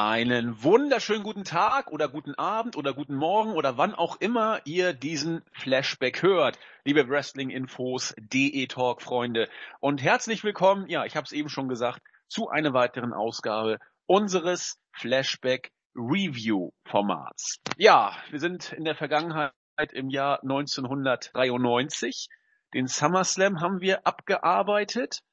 [0.00, 4.92] Einen wunderschönen guten Tag oder guten Abend oder guten Morgen oder wann auch immer ihr
[4.92, 9.48] diesen Flashback hört, liebe Wrestling-Infos, DE-Talk-Freunde.
[9.80, 14.78] Und herzlich willkommen, ja, ich habe es eben schon gesagt, zu einer weiteren Ausgabe unseres
[14.92, 17.56] Flashback-Review-Formats.
[17.76, 19.50] Ja, wir sind in der Vergangenheit
[19.90, 22.28] im Jahr 1993.
[22.72, 25.24] Den SummerSlam haben wir abgearbeitet.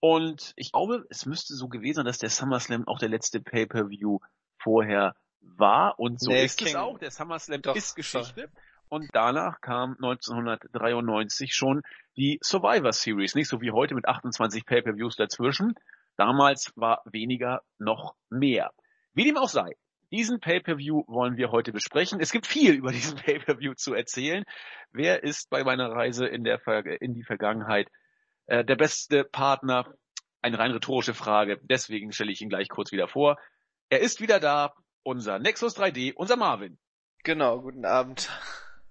[0.00, 4.18] Und ich glaube, es müsste so gewesen sein, dass der SummerSlam auch der letzte Pay-Per-View
[4.58, 5.98] vorher war.
[5.98, 6.68] Und so nee, ist King.
[6.68, 6.98] es auch.
[6.98, 8.48] Der SummerSlam Doch, ist Geschichte.
[8.48, 8.62] Doch.
[8.88, 11.82] Und danach kam 1993 schon
[12.16, 13.34] die Survivor Series.
[13.34, 15.74] Nicht so wie heute mit 28 Pay-Per-Views dazwischen.
[16.16, 18.70] Damals war weniger noch mehr.
[19.12, 19.76] Wie dem auch sei.
[20.12, 22.20] Diesen Pay-Per-View wollen wir heute besprechen.
[22.20, 24.44] Es gibt viel über diesen Pay-Per-View zu erzählen.
[24.92, 26.60] Wer ist bei meiner Reise in, der,
[27.00, 27.88] in die Vergangenheit
[28.46, 29.94] äh, der beste Partner?
[30.42, 33.36] Eine rein rhetorische Frage, deswegen stelle ich ihn gleich kurz wieder vor.
[33.88, 36.78] Er ist wieder da, unser Nexus 3D, unser Marvin.
[37.24, 38.28] Genau, guten Abend.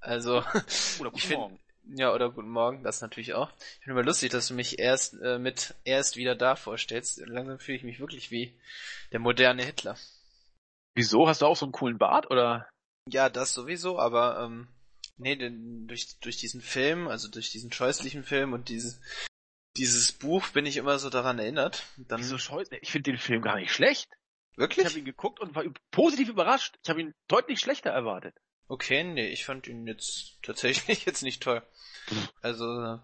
[0.01, 0.43] Also, oder
[1.11, 1.59] guten find, Morgen.
[1.87, 3.51] Ja, oder guten Morgen, das natürlich auch.
[3.57, 7.21] Ich finde immer lustig, dass du mich erst äh, mit erst wieder da vorstellst.
[7.25, 8.57] Langsam fühle ich mich wirklich wie
[9.11, 9.95] der moderne Hitler.
[10.95, 11.27] Wieso?
[11.27, 12.67] Hast du auch so einen coolen Bart, oder?
[13.07, 14.67] Ja, das sowieso, aber ähm,
[15.17, 18.99] nee, denn durch, durch diesen Film, also durch diesen scheußlichen Film und diese,
[19.77, 21.83] dieses Buch bin ich immer so daran erinnert.
[21.97, 22.81] Dann Wieso scheußlich?
[22.81, 24.09] Ich finde den Film gar nicht schlecht.
[24.55, 24.85] Wirklich?
[24.85, 26.77] Ich habe ihn geguckt und war positiv überrascht.
[26.83, 28.37] Ich habe ihn deutlich schlechter erwartet.
[28.67, 31.61] Okay, nee, ich fand ihn jetzt tatsächlich jetzt nicht toll.
[32.41, 32.99] Also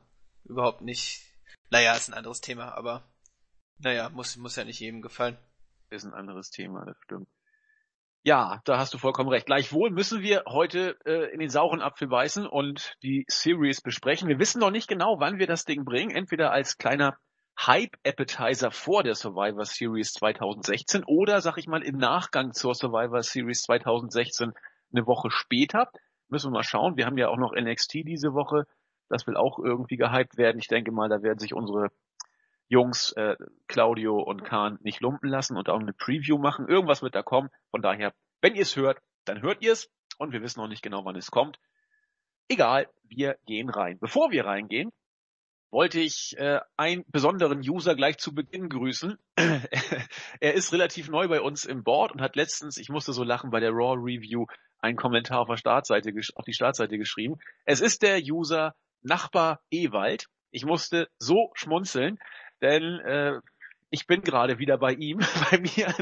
[0.45, 1.21] überhaupt nicht.
[1.69, 3.03] Naja, ist ein anderes Thema, aber
[3.77, 5.37] naja, muss, muss ja nicht jedem gefallen.
[5.89, 7.27] Ist ein anderes Thema, das stimmt.
[8.23, 9.47] Ja, da hast du vollkommen recht.
[9.47, 14.27] Gleichwohl müssen wir heute äh, in den sauren Apfel beißen und die Series besprechen.
[14.29, 16.11] Wir wissen noch nicht genau, wann wir das Ding bringen.
[16.11, 17.17] Entweder als kleiner
[17.59, 23.63] Hype-Appetizer vor der Survivor Series 2016 oder, sag ich mal, im Nachgang zur Survivor Series
[23.63, 24.53] 2016
[24.93, 25.89] eine Woche später.
[26.29, 26.97] Müssen wir mal schauen.
[26.97, 28.65] Wir haben ja auch noch NXT diese Woche.
[29.09, 30.59] Das will auch irgendwie gehypt werden.
[30.59, 31.89] Ich denke mal, da werden sich unsere
[32.71, 33.35] Jungs äh,
[33.67, 36.69] Claudio und Kahn nicht lumpen lassen und auch eine Preview machen.
[36.69, 37.49] Irgendwas wird da kommen.
[37.69, 40.81] Von daher, wenn ihr es hört, dann hört ihr es und wir wissen noch nicht
[40.81, 41.59] genau, wann es kommt.
[42.47, 43.99] Egal, wir gehen rein.
[43.99, 44.93] Bevor wir reingehen,
[45.69, 49.17] wollte ich äh, einen besonderen User gleich zu Beginn grüßen.
[50.39, 53.51] er ist relativ neu bei uns im Board und hat letztens, ich musste so lachen
[53.51, 54.45] bei der Raw Review,
[54.79, 57.35] einen Kommentar auf, der Startseite, auf die Startseite geschrieben.
[57.65, 60.27] Es ist der User Nachbar Ewald.
[60.51, 62.17] Ich musste so schmunzeln,
[62.61, 63.39] denn äh,
[63.91, 65.19] ich bin gerade wieder bei ihm.
[65.51, 65.93] Bei mir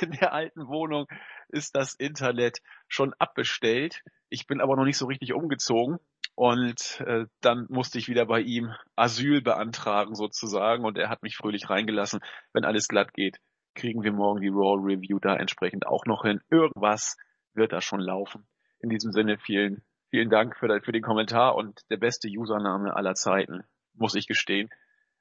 [0.00, 1.06] in der alten Wohnung
[1.48, 4.02] ist das Internet schon abbestellt.
[4.28, 5.98] Ich bin aber noch nicht so richtig umgezogen.
[6.34, 11.34] Und äh, dann musste ich wieder bei ihm Asyl beantragen sozusagen und er hat mich
[11.34, 12.20] fröhlich reingelassen.
[12.52, 13.38] Wenn alles glatt geht,
[13.74, 16.42] kriegen wir morgen die Raw Review da entsprechend auch noch hin.
[16.50, 17.16] Irgendwas
[17.54, 18.46] wird da schon laufen.
[18.80, 23.14] In diesem Sinne vielen, vielen Dank für, für den Kommentar und der beste Username aller
[23.14, 23.62] Zeiten,
[23.94, 24.68] muss ich gestehen.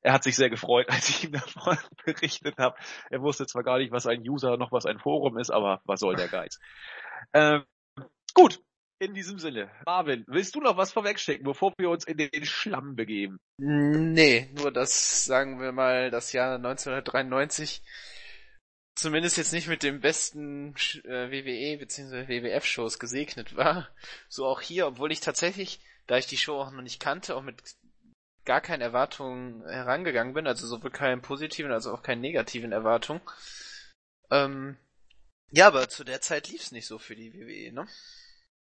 [0.05, 2.77] Er hat sich sehr gefreut, als ich ihm davon berichtet habe.
[3.09, 5.99] Er wusste zwar gar nicht, was ein User noch was ein Forum ist, aber was
[5.99, 6.59] soll der Geiz.
[7.33, 7.63] Ähm,
[8.35, 8.61] gut,
[8.99, 9.71] in diesem Sinne.
[9.87, 13.39] Marvin, willst du noch was vorwegschicken, bevor wir uns in den Schlamm begeben?
[13.57, 17.81] Nee, nur dass, sagen wir mal, das Jahr 1993
[18.93, 22.27] zumindest jetzt nicht mit den besten äh, WWE bzw.
[22.27, 23.89] WWF-Shows gesegnet war.
[24.29, 27.41] So auch hier, obwohl ich tatsächlich, da ich die Show auch noch nicht kannte, auch
[27.41, 27.61] mit
[28.45, 33.21] gar keine Erwartungen herangegangen bin, also sowohl keinen positiven als auch keinen negativen Erwartungen.
[34.31, 34.77] Ähm,
[35.51, 37.87] ja, aber zu der Zeit lief's nicht so für die WWE, ne?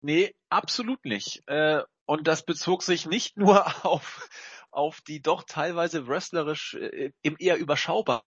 [0.03, 1.43] Nee, absolut nicht.
[1.47, 4.29] Äh, und das bezog sich nicht nur auf,
[4.71, 8.25] auf die doch teilweise wrestlerisch äh, im eher überschaubaren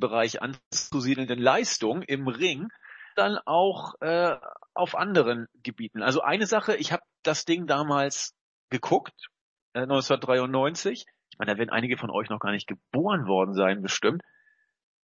[0.00, 2.68] Bereich anzusiedelnden Leistung im Ring,
[3.16, 4.36] dann auch äh,
[4.74, 6.02] auf anderen Gebieten.
[6.02, 8.34] Also eine Sache, ich habe das Ding damals
[8.70, 9.28] geguckt,
[9.74, 11.06] 1993.
[11.06, 14.22] Äh, ich meine, da werden einige von euch noch gar nicht geboren worden sein, bestimmt.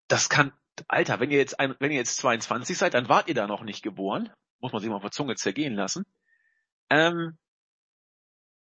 [0.07, 0.53] Das kann,
[0.87, 3.63] Alter, wenn ihr jetzt, ein, wenn ihr jetzt 22 seid, dann wart ihr da noch
[3.63, 4.31] nicht geboren.
[4.59, 6.05] Muss man sich mal auf der Zunge zergehen lassen.
[6.89, 7.37] Ähm,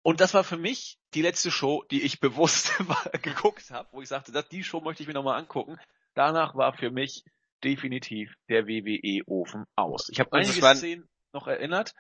[0.01, 2.71] und das war für mich die letzte Show, die ich bewusst
[3.21, 5.77] geguckt habe, wo ich sagte, das, die Show möchte ich mir nochmal angucken.
[6.13, 7.23] Danach war für mich
[7.63, 10.09] definitiv der WWE-Ofen aus.
[10.09, 11.93] Ich habe einige Szenen noch erinnert,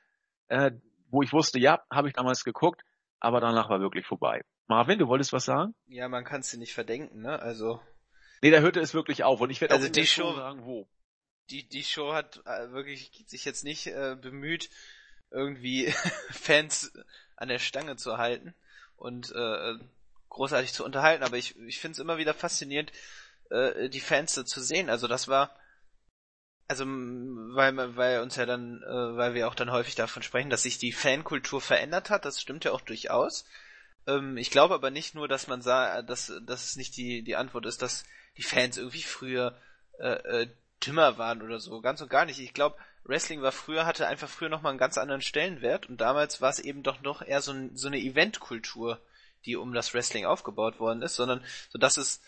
[0.47, 0.71] äh,
[1.09, 2.81] wo ich wusste, ja, habe ich damals geguckt,
[3.19, 4.43] aber danach war wirklich vorbei.
[4.67, 5.73] Marvin, du wolltest was sagen?
[5.87, 7.39] Ja, man kann es dir nicht verdenken, ne?
[7.39, 7.81] Also.
[8.41, 10.87] Nee, da hörte es wirklich auf und ich werde also auch die Show sagen, wo.
[11.49, 14.69] Die, die Show hat äh, wirklich sich jetzt nicht äh, bemüht,
[15.31, 15.91] irgendwie
[16.31, 16.91] Fans
[17.35, 18.53] an der Stange zu halten
[18.97, 19.75] und äh,
[20.29, 22.91] großartig zu unterhalten, aber ich, ich finde es immer wieder faszinierend,
[23.49, 24.89] äh, die Fans zu sehen.
[24.89, 25.55] Also das war
[26.67, 30.63] also weil weil uns ja dann, äh, weil wir auch dann häufig davon sprechen, dass
[30.63, 33.45] sich die Fankultur verändert hat, das stimmt ja auch durchaus.
[34.05, 37.65] Ähm, ich glaube aber nicht nur, dass man sah, dass, es nicht die, die Antwort
[37.65, 38.03] ist, dass
[38.37, 39.57] die Fans irgendwie früher
[39.99, 40.47] äh, äh,
[40.85, 41.81] dümmer waren oder so.
[41.81, 42.39] Ganz und gar nicht.
[42.39, 46.41] Ich glaube, Wrestling war früher, hatte einfach früher nochmal einen ganz anderen Stellenwert und damals
[46.41, 49.01] war es eben doch noch eher so, so eine Eventkultur,
[49.45, 52.21] die um das Wrestling aufgebaut worden ist, sondern so dass es,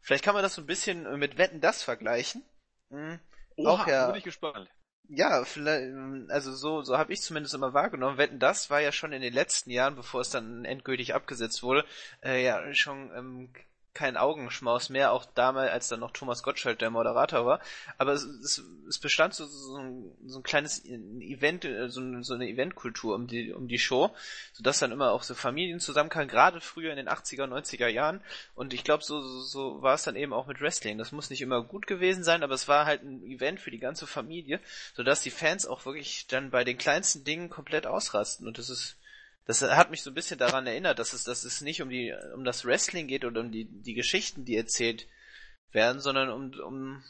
[0.00, 2.44] vielleicht kann man das so ein bisschen mit Wetten das vergleichen.
[2.90, 3.18] Mhm.
[3.58, 4.68] Oha, auch ja, bin ich gespannt.
[5.10, 8.18] Ja, vielleicht, also so, so habe ich zumindest immer wahrgenommen.
[8.18, 11.84] Wetten, das war ja schon in den letzten Jahren, bevor es dann endgültig abgesetzt wurde,
[12.22, 13.52] äh, ja schon ähm,
[13.98, 17.60] kein Augenschmaus mehr, auch damals, als dann noch Thomas Gottschalk der Moderator war.
[17.98, 22.34] Aber es, es, es bestand so, so, ein, so ein kleines Event, äh, so, so
[22.34, 24.14] eine Eventkultur um die, um die Show,
[24.52, 28.20] sodass dann immer auch so Familien zusammenkamen, gerade früher in den 80er, 90er Jahren.
[28.54, 30.96] Und ich glaube, so, so, so war es dann eben auch mit Wrestling.
[30.96, 33.80] Das muss nicht immer gut gewesen sein, aber es war halt ein Event für die
[33.80, 34.60] ganze Familie,
[34.94, 38.46] sodass die Fans auch wirklich dann bei den kleinsten Dingen komplett ausrasten.
[38.46, 38.96] Und das ist
[39.48, 42.14] das hat mich so ein bisschen daran erinnert, dass es, dass es nicht um die,
[42.34, 45.08] um das Wrestling geht oder um die, die Geschichten, die erzählt
[45.72, 47.02] werden, sondern um, um,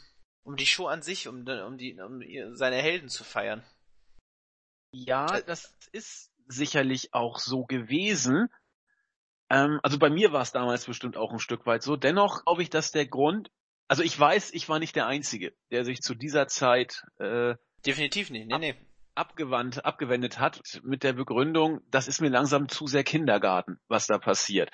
[0.43, 2.21] um die Show an sich, um, um die, um
[2.55, 3.61] seine Helden zu feiern.
[4.93, 8.47] Ja, das ist sicherlich auch so gewesen.
[9.49, 11.97] Ähm, also bei mir war es damals bestimmt auch ein Stück weit so.
[11.97, 13.51] Dennoch glaube ich, dass der Grund,
[13.89, 17.55] also ich weiß, ich war nicht der Einzige, der sich zu dieser Zeit äh,
[17.85, 18.88] definitiv nicht, nee, nee
[19.19, 24.17] abgewandt, abgewendet hat mit der Begründung, das ist mir langsam zu sehr Kindergarten, was da
[24.17, 24.69] passiert.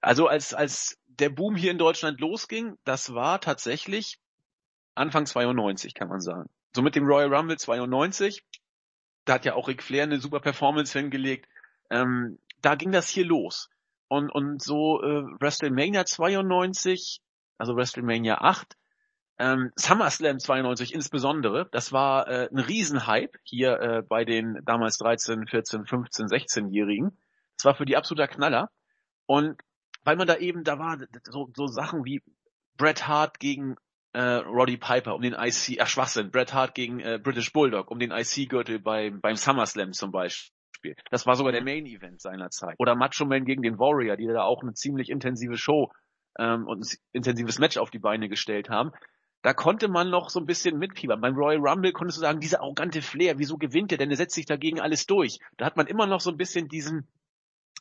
[0.00, 4.20] Also als, als der Boom hier in Deutschland losging, das war tatsächlich
[4.94, 6.48] Anfang 92, kann man sagen.
[6.74, 8.44] So mit dem Royal Rumble 92,
[9.24, 11.48] da hat ja auch Ric Flair eine super Performance hingelegt,
[11.90, 13.70] ähm, da ging das hier los.
[14.06, 17.20] Und, und so äh, WrestleMania 92,
[17.58, 18.76] also WrestleMania 8,
[19.40, 25.46] ähm, SummerSlam 92 insbesondere, das war äh, ein Riesenhype hier äh, bei den damals 13,
[25.46, 27.18] 14, 15, 16-Jährigen.
[27.56, 28.70] Das war für die absoluter Knaller.
[29.24, 29.58] Und
[30.04, 32.22] weil man da eben, da war so, so Sachen wie
[32.76, 33.76] Bret Hart gegen
[34.12, 37.98] äh, Roddy Piper um den IC, ach Schwachsinn, Bret Hart gegen äh, British Bulldog um
[37.98, 40.96] den IC-Gürtel beim, beim SummerSlam zum Beispiel.
[41.10, 42.74] Das war sogar der Main Event seiner Zeit.
[42.78, 45.90] Oder Macho Man gegen den Warrior, die da auch eine ziemlich intensive Show
[46.38, 48.92] ähm, und ein intensives Match auf die Beine gestellt haben
[49.42, 51.20] da konnte man noch so ein bisschen mitfiebern.
[51.20, 53.98] Beim Royal Rumble konntest du sagen, dieser arrogante Flair, wieso gewinnt er?
[53.98, 55.38] Denn er setzt sich dagegen alles durch.
[55.56, 57.08] Da hat man immer noch so ein bisschen diesen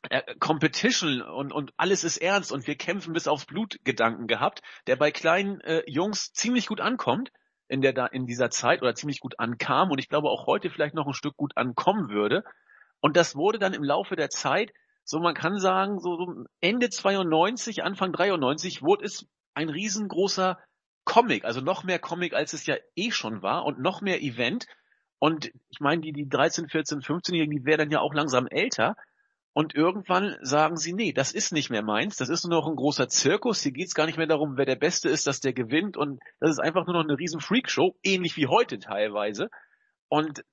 [0.10, 4.62] äh, Competition und, und alles ist ernst und wir kämpfen bis aufs Blut Gedanken gehabt,
[4.88, 7.32] der bei kleinen äh, Jungs ziemlich gut ankommt
[7.70, 10.70] in der da in dieser Zeit oder ziemlich gut ankam und ich glaube auch heute
[10.70, 12.44] vielleicht noch ein Stück gut ankommen würde.
[13.00, 14.74] Und das wurde dann im Laufe der Zeit,
[15.06, 20.58] so man kann sagen, so Ende 92, Anfang 93 wurde es ein riesengroßer
[21.06, 24.68] Comic, also noch mehr Comic, als es ja eh schon war und noch mehr Event.
[25.18, 28.96] Und ich meine, die, die 13, 14, 15-Jährigen, die werden ja auch langsam älter.
[29.54, 32.76] Und irgendwann sagen sie, nee, das ist nicht mehr meins, das ist nur noch ein
[32.76, 35.98] großer Zirkus, hier geht's gar nicht mehr darum, wer der Beste ist, dass der gewinnt
[35.98, 39.50] und das ist einfach nur noch eine riesen Freakshow, ähnlich wie heute teilweise.
[40.08, 40.46] Und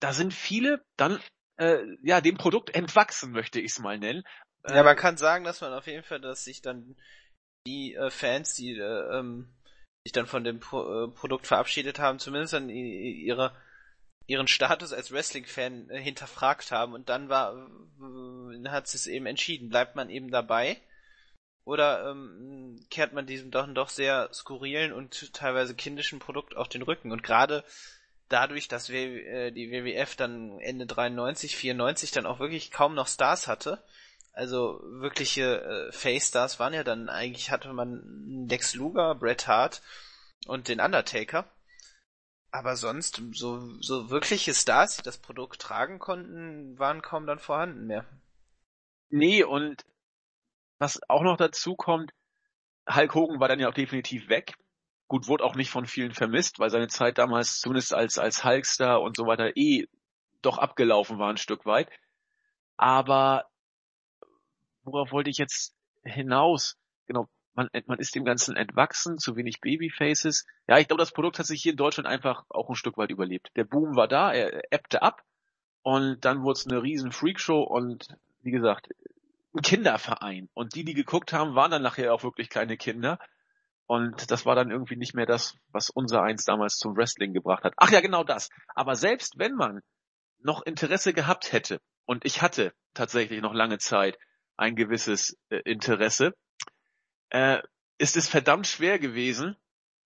[0.00, 1.18] da sind viele dann
[1.56, 4.22] äh, ja dem Produkt entwachsen, möchte ich es mal nennen.
[4.66, 6.96] Ja, man kann sagen, dass man auf jeden Fall, dass sich dann
[7.66, 9.48] die äh, Fans, die äh, ähm,
[10.08, 13.52] sich dann von dem Pro äh, Produkt verabschiedet haben, zumindest dann ihre
[14.26, 17.68] ihren Status als Wrestling-Fan äh, hinterfragt haben und dann war
[18.68, 20.78] hat es eben entschieden, bleibt man eben dabei
[21.64, 26.80] oder ähm, kehrt man diesem doch, doch sehr skurrilen und teilweise kindischen Produkt auf den
[26.80, 27.12] Rücken?
[27.12, 27.62] Und gerade
[28.30, 33.08] dadurch, dass wir, äh, die WWF dann Ende 93, 94 dann auch wirklich kaum noch
[33.08, 33.82] Stars hatte,
[34.32, 39.82] also wirkliche äh, Face-Stars waren ja dann eigentlich, hatte man Lex Luger, Bret Hart
[40.48, 41.44] und den Undertaker.
[42.50, 47.86] Aber sonst, so, so wirkliche Stars, die das Produkt tragen konnten, waren kaum dann vorhanden
[47.86, 48.06] mehr.
[49.10, 49.84] Nee, und
[50.78, 52.12] was auch noch dazu kommt,
[52.88, 54.54] Hulk Hogan war dann ja auch definitiv weg.
[55.08, 59.00] Gut, wurde auch nicht von vielen vermisst, weil seine Zeit damals zumindest als, als Hulkster
[59.00, 59.86] und so weiter eh
[60.40, 61.90] doch abgelaufen war ein Stück weit.
[62.76, 63.50] Aber
[64.84, 65.74] worauf wollte ich jetzt
[66.04, 66.76] hinaus?
[67.06, 70.46] Genau, man, man ist dem Ganzen entwachsen, zu wenig Babyfaces.
[70.68, 73.10] Ja, ich glaube, das Produkt hat sich hier in Deutschland einfach auch ein Stück weit
[73.10, 73.50] überlebt.
[73.56, 75.24] Der Boom war da, er ebbte ab
[75.82, 78.06] und dann wurde es eine riesen Freakshow und
[78.42, 78.88] wie gesagt,
[79.54, 80.48] ein Kinderverein.
[80.54, 83.18] Und die, die geguckt haben, waren dann nachher auch wirklich kleine Kinder.
[83.86, 87.64] Und das war dann irgendwie nicht mehr das, was unser eins damals zum Wrestling gebracht
[87.64, 87.72] hat.
[87.76, 88.50] Ach ja, genau das.
[88.76, 89.80] Aber selbst wenn man
[90.38, 94.16] noch Interesse gehabt hätte, und ich hatte tatsächlich noch lange Zeit,
[94.56, 96.34] ein gewisses äh, Interesse,
[97.30, 97.58] äh,
[97.98, 99.56] ist es verdammt schwer gewesen,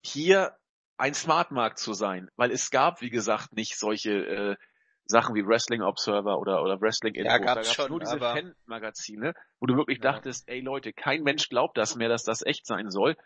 [0.03, 0.57] hier
[0.97, 4.57] ein Smartmarkt zu sein, weil es gab, wie gesagt, nicht solche äh,
[5.05, 7.29] Sachen wie Wrestling Observer oder, oder Wrestling Info.
[7.29, 10.13] Ja, da gab's gab's schon, nur diese Fan-Magazine, wo du wirklich Ja.
[10.13, 13.17] dachtest, ey Leute, kein Mensch glaubt das mehr, dass das echt sein soll.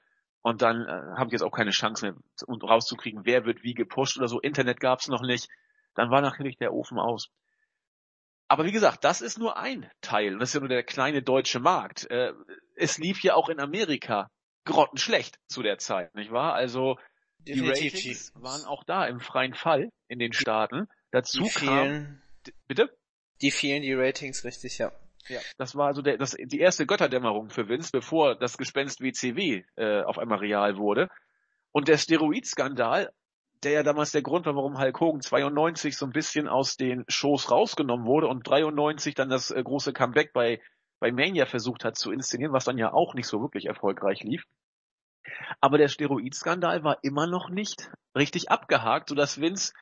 [0.43, 2.15] Und dann äh, habe ich jetzt auch keine Chance mehr,
[2.47, 4.41] um rauszukriegen, wer wird wie gepusht oder so.
[4.41, 5.49] Internet gab's noch nicht.
[5.95, 7.31] Dann war natürlich der Ofen aus.
[8.49, 10.35] Aber wie gesagt, das ist nur ein Teil.
[10.35, 12.09] Und das ist ja nur der kleine deutsche Markt.
[12.11, 12.33] Äh,
[12.77, 14.31] es lief ja auch in Amerika
[14.65, 16.55] grottenschlecht zu der Zeit, nicht wahr?
[16.55, 16.99] Also
[17.39, 17.95] die Definitiv.
[17.95, 20.89] Ratings waren auch da im freien Fall in den Staaten.
[21.13, 22.23] Dazu Die kam, vielen,
[22.67, 22.97] bitte?
[23.41, 24.93] die vielen die Ratings, richtig, ja.
[25.29, 25.41] Ja.
[25.59, 30.03] Das war also der, das, die erste Götterdämmerung für Vince, bevor das Gespenst WCW äh,
[30.03, 31.09] auf einmal real wurde.
[31.73, 33.13] Und der Steroidskandal,
[33.67, 37.05] der ja damals der Grund war, warum Hulk Hogan 92 so ein bisschen aus den
[37.09, 40.61] Shows rausgenommen wurde und 93 dann das äh, große Comeback bei,
[41.01, 44.45] bei Mania versucht hat zu inszenieren, was dann ja auch nicht so wirklich erfolgreich lief.
[45.61, 49.73] Aber der Steroidskandal war immer noch nicht richtig abgehakt, sodass Vince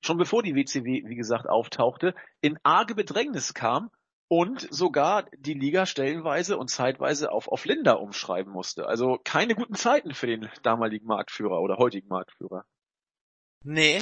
[0.00, 3.90] schon bevor die WCW, wie gesagt, auftauchte, in arge Bedrängnis kam
[4.28, 8.86] und sogar die Liga stellenweise und zeitweise auf, auf Linda umschreiben musste.
[8.86, 12.64] Also keine guten Zeiten für den damaligen Marktführer oder heutigen Marktführer.
[13.64, 14.00] Nee,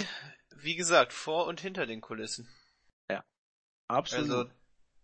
[0.56, 2.48] wie gesagt, vor und hinter den Kulissen.
[3.88, 4.50] Also,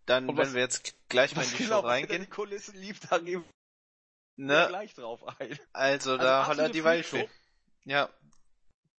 [0.05, 2.75] dann, Und wenn was- wir jetzt gleich mal in die genau Show reingehen, die Kulissen
[2.75, 3.43] lief, da gehen
[4.35, 5.59] ne, gleich drauf ein.
[5.73, 7.29] also da absolute holla die Waldfee.
[7.85, 8.09] Ja,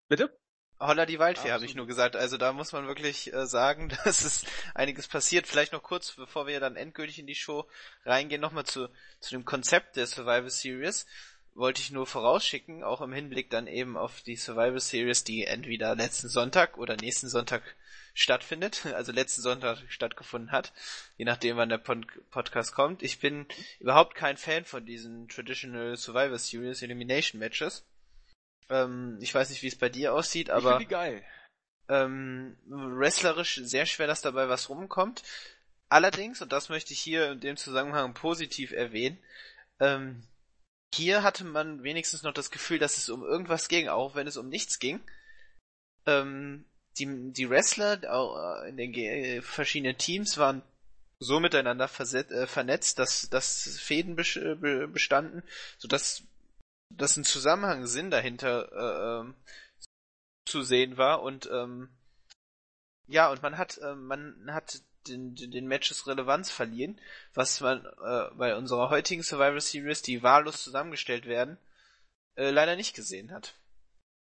[0.07, 0.35] Bitte?
[0.79, 1.75] Holla die Waldfee, habe ich Absolut.
[1.77, 2.15] nur gesagt.
[2.15, 5.45] Also da muss man wirklich äh, sagen, dass es einiges passiert.
[5.47, 7.67] Vielleicht noch kurz, bevor wir dann endgültig in die Show
[8.05, 8.87] reingehen, nochmal zu,
[9.19, 11.05] zu dem Konzept der Survivor Series.
[11.55, 15.95] Wollte ich nur vorausschicken, auch im Hinblick dann eben auf die Survivor Series, die entweder
[15.95, 17.63] letzten Sonntag oder nächsten Sonntag
[18.13, 20.73] stattfindet, also letzten Sonntag stattgefunden hat,
[21.17, 23.03] je nachdem wann der Pod Podcast kommt.
[23.03, 23.45] Ich bin
[23.79, 27.85] überhaupt kein Fan von diesen Traditional Survivor Series Elimination Matches.
[28.69, 31.25] Ähm, ich weiß nicht, wie es bei dir aussieht, ich aber finde die geil.
[31.87, 35.23] ähm, wrestlerisch sehr schwer, dass dabei was rumkommt.
[35.89, 39.17] Allerdings, und das möchte ich hier in dem Zusammenhang positiv erwähnen,
[39.79, 40.23] ähm,
[40.93, 44.37] hier hatte man wenigstens noch das Gefühl, dass es um irgendwas ging, auch wenn es
[44.37, 45.01] um nichts ging.
[46.05, 46.65] Ähm,
[46.97, 50.61] die, die Wrestler äh, in den ge- verschiedenen Teams waren
[51.19, 55.43] so miteinander äh, vernetzt, dass, dass Fäden äh, be- bestanden,
[55.77, 56.23] sodass
[56.91, 59.35] dass ein Zusammenhang, Sinn dahinter äh, ähm,
[60.47, 61.89] zu sehen war und ähm,
[63.07, 66.99] ja, und man hat ähm, man hat den, den, Matches Relevanz verliehen,
[67.33, 71.57] was man äh, bei unserer heutigen Survivor Series, die wahllos zusammengestellt werden,
[72.35, 73.55] äh, leider nicht gesehen hat.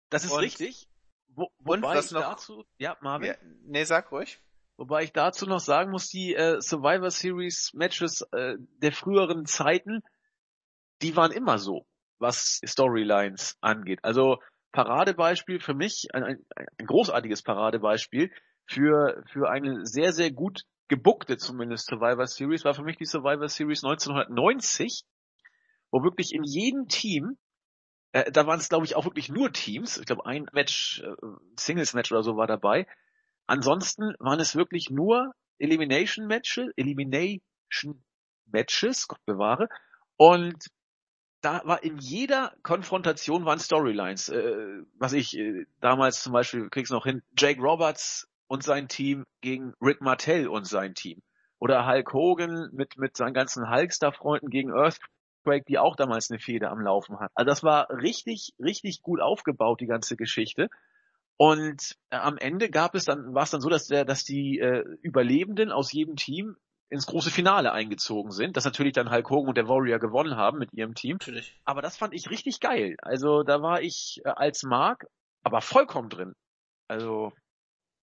[0.10, 0.88] Das ist Und- richtig.
[1.28, 3.28] Wo, und wobei was ich noch- dazu, ja, Marvin.
[3.28, 4.40] Ja, nee, sag ruhig.
[4.78, 10.02] Wobei ich dazu noch sagen muss, die äh, Survivor Series Matches äh, der früheren Zeiten,
[11.02, 11.88] die waren immer so,
[12.20, 14.00] was Storylines angeht.
[14.04, 14.42] Also
[14.72, 18.32] Paradebeispiel für mich, ein, ein, ein großartiges Paradebeispiel
[18.66, 23.50] für, für eine sehr, sehr gut gebuckte zumindest Survivor Series war für mich die Survivor
[23.50, 25.04] Series 1990,
[25.92, 27.38] wo wirklich in jedem Team
[28.16, 29.98] äh, da waren es, glaube ich, auch wirklich nur Teams.
[29.98, 31.14] Ich glaube, ein Match, äh,
[31.60, 32.88] Singles-Match oder so war dabei.
[33.46, 39.68] Ansonsten waren es wirklich nur Elimination-Matches, Elimination-Matches, Gott bewahre.
[40.16, 40.68] Und
[41.42, 44.30] da war in jeder Konfrontation waren Storylines.
[44.30, 49.26] Äh, was ich äh, damals zum Beispiel, krieg's noch hin, Jake Roberts und sein Team
[49.42, 51.22] gegen Rick Martell und sein Team.
[51.60, 56.70] Oder Hulk Hogan mit, mit seinen ganzen Hulkster-Freunden gegen Earthquake, die auch damals eine Fehde
[56.70, 57.32] am Laufen hat.
[57.34, 60.70] Also das war richtig, richtig gut aufgebaut, die ganze Geschichte.
[61.38, 64.60] Und äh, am Ende gab es dann, war es dann so, dass der, dass die
[64.60, 66.56] äh, Überlebenden aus jedem Team
[66.90, 70.60] ins große Finale eingezogen sind, dass natürlich dann Hulk Hogan und der Warrior gewonnen haben
[70.60, 71.18] mit ihrem Team.
[71.18, 71.60] Natürlich.
[71.66, 72.96] Aber das fand ich richtig geil.
[73.02, 75.08] Also da war ich äh, als Mark
[75.44, 76.34] aber vollkommen drin.
[76.88, 77.34] Also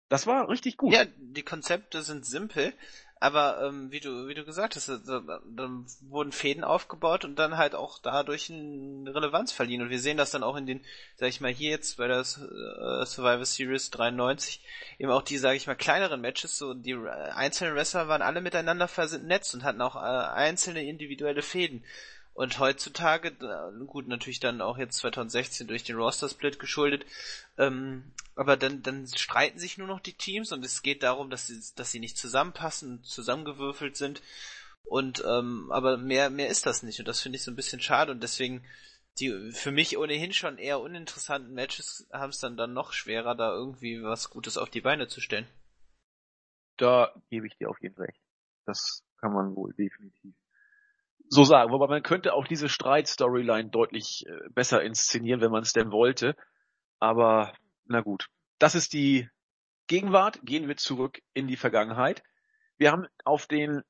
[0.09, 0.93] das war richtig gut.
[0.93, 2.73] Ja, die Konzepte sind simpel,
[3.19, 7.57] aber ähm, wie du wie du gesagt hast, da, dann wurden Fäden aufgebaut und dann
[7.57, 10.81] halt auch dadurch eine Relevanz verliehen und wir sehen das dann auch in den,
[11.15, 14.61] sag ich mal hier jetzt bei der äh, Survivor Series 93
[14.99, 18.87] eben auch die, sag ich mal kleineren Matches, so die einzelnen Wrestler waren alle miteinander
[18.87, 21.83] vernetzt und hatten auch äh, einzelne individuelle Fäden.
[22.37, 23.31] Und heutzutage,
[23.87, 27.03] gut, natürlich dann auch jetzt 2016 durch den Roster-Split geschuldet,
[27.57, 31.47] ähm, aber dann, dann streiten sich nur noch die Teams und es geht darum, dass
[31.47, 34.21] sie, dass sie nicht zusammenpassen, zusammengewürfelt sind.
[34.83, 37.81] Und ähm, aber mehr, mehr ist das nicht und das finde ich so ein bisschen
[37.81, 38.63] schade und deswegen
[39.17, 43.51] die für mich ohnehin schon eher uninteressanten Matches haben es dann dann noch schwerer, da
[43.51, 45.47] irgendwie was Gutes auf die Beine zu stellen.
[46.77, 48.21] Da gebe ich dir auf jeden Fall recht.
[48.67, 50.35] Das kann man wohl definitiv
[51.29, 51.71] so sagen.
[51.71, 56.35] Wobei man könnte auch diese Streit-Storyline deutlich äh, besser inszenieren, wenn man es denn wollte.
[56.99, 57.53] Aber
[57.85, 58.27] na gut.
[58.59, 59.29] Das ist die
[59.87, 60.39] Gegenwart.
[60.43, 62.23] Gehen wir zurück in die Vergangenheit.
[62.77, 63.81] Wir haben auf den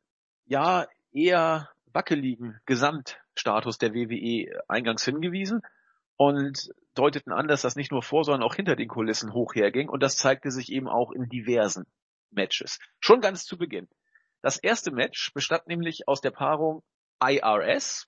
[0.46, 5.62] ja eher wackeligen Gesamtstatus der WWE eingangs hingewiesen
[6.16, 9.90] und deuteten an, dass das nicht nur vor, sondern auch hinter den Kulissen hoch herging
[9.90, 11.86] und das zeigte sich eben auch in diversen
[12.32, 12.80] Matches.
[13.00, 13.88] Schon ganz zu Beginn.
[14.42, 16.84] Das erste Match bestand nämlich aus der Paarung
[17.20, 18.08] IRS,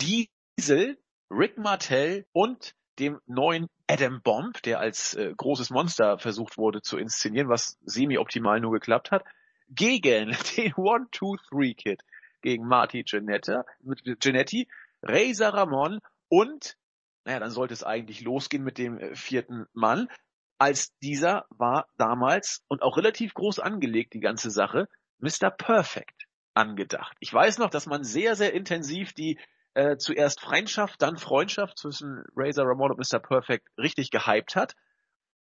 [0.00, 0.98] Diesel,
[1.30, 6.98] Rick Martell und dem neuen Adam Bomb, der als äh, großes Monster versucht wurde zu
[6.98, 9.24] inszenieren, was semi-optimal nur geklappt hat,
[9.68, 12.02] gegen den One-Two-Three-Kid,
[12.42, 14.68] gegen Marty Genetti,
[15.02, 16.76] Razor Ramon und,
[17.24, 20.08] naja, dann sollte es eigentlich losgehen mit dem äh, vierten Mann.
[20.58, 24.88] Als dieser war damals und auch relativ groß angelegt, die ganze Sache,
[25.18, 25.50] Mr.
[25.50, 26.19] Perfect
[26.54, 27.16] angedacht.
[27.20, 29.38] Ich weiß noch, dass man sehr, sehr intensiv die
[29.74, 33.20] äh, zuerst Feindschaft, dann Freundschaft zwischen Razor Ramon und Mr.
[33.20, 34.74] Perfect richtig gehypt hat.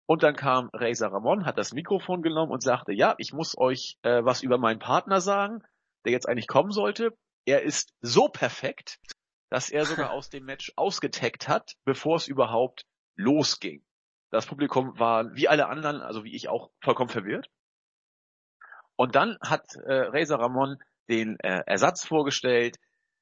[0.07, 3.97] Und dann kam Razor Ramon, hat das Mikrofon genommen und sagte, ja, ich muss euch
[4.03, 5.63] äh, was über meinen Partner sagen,
[6.05, 7.17] der jetzt eigentlich kommen sollte.
[7.47, 8.99] Er ist so perfekt,
[9.51, 12.85] dass er sogar aus dem Match ausgetaggt hat, bevor es überhaupt
[13.17, 13.83] losging.
[14.31, 17.49] Das Publikum war wie alle anderen, also wie ich auch, vollkommen verwirrt.
[18.97, 20.77] Und dann hat äh, Razor Ramon
[21.09, 22.77] den äh, Ersatz vorgestellt.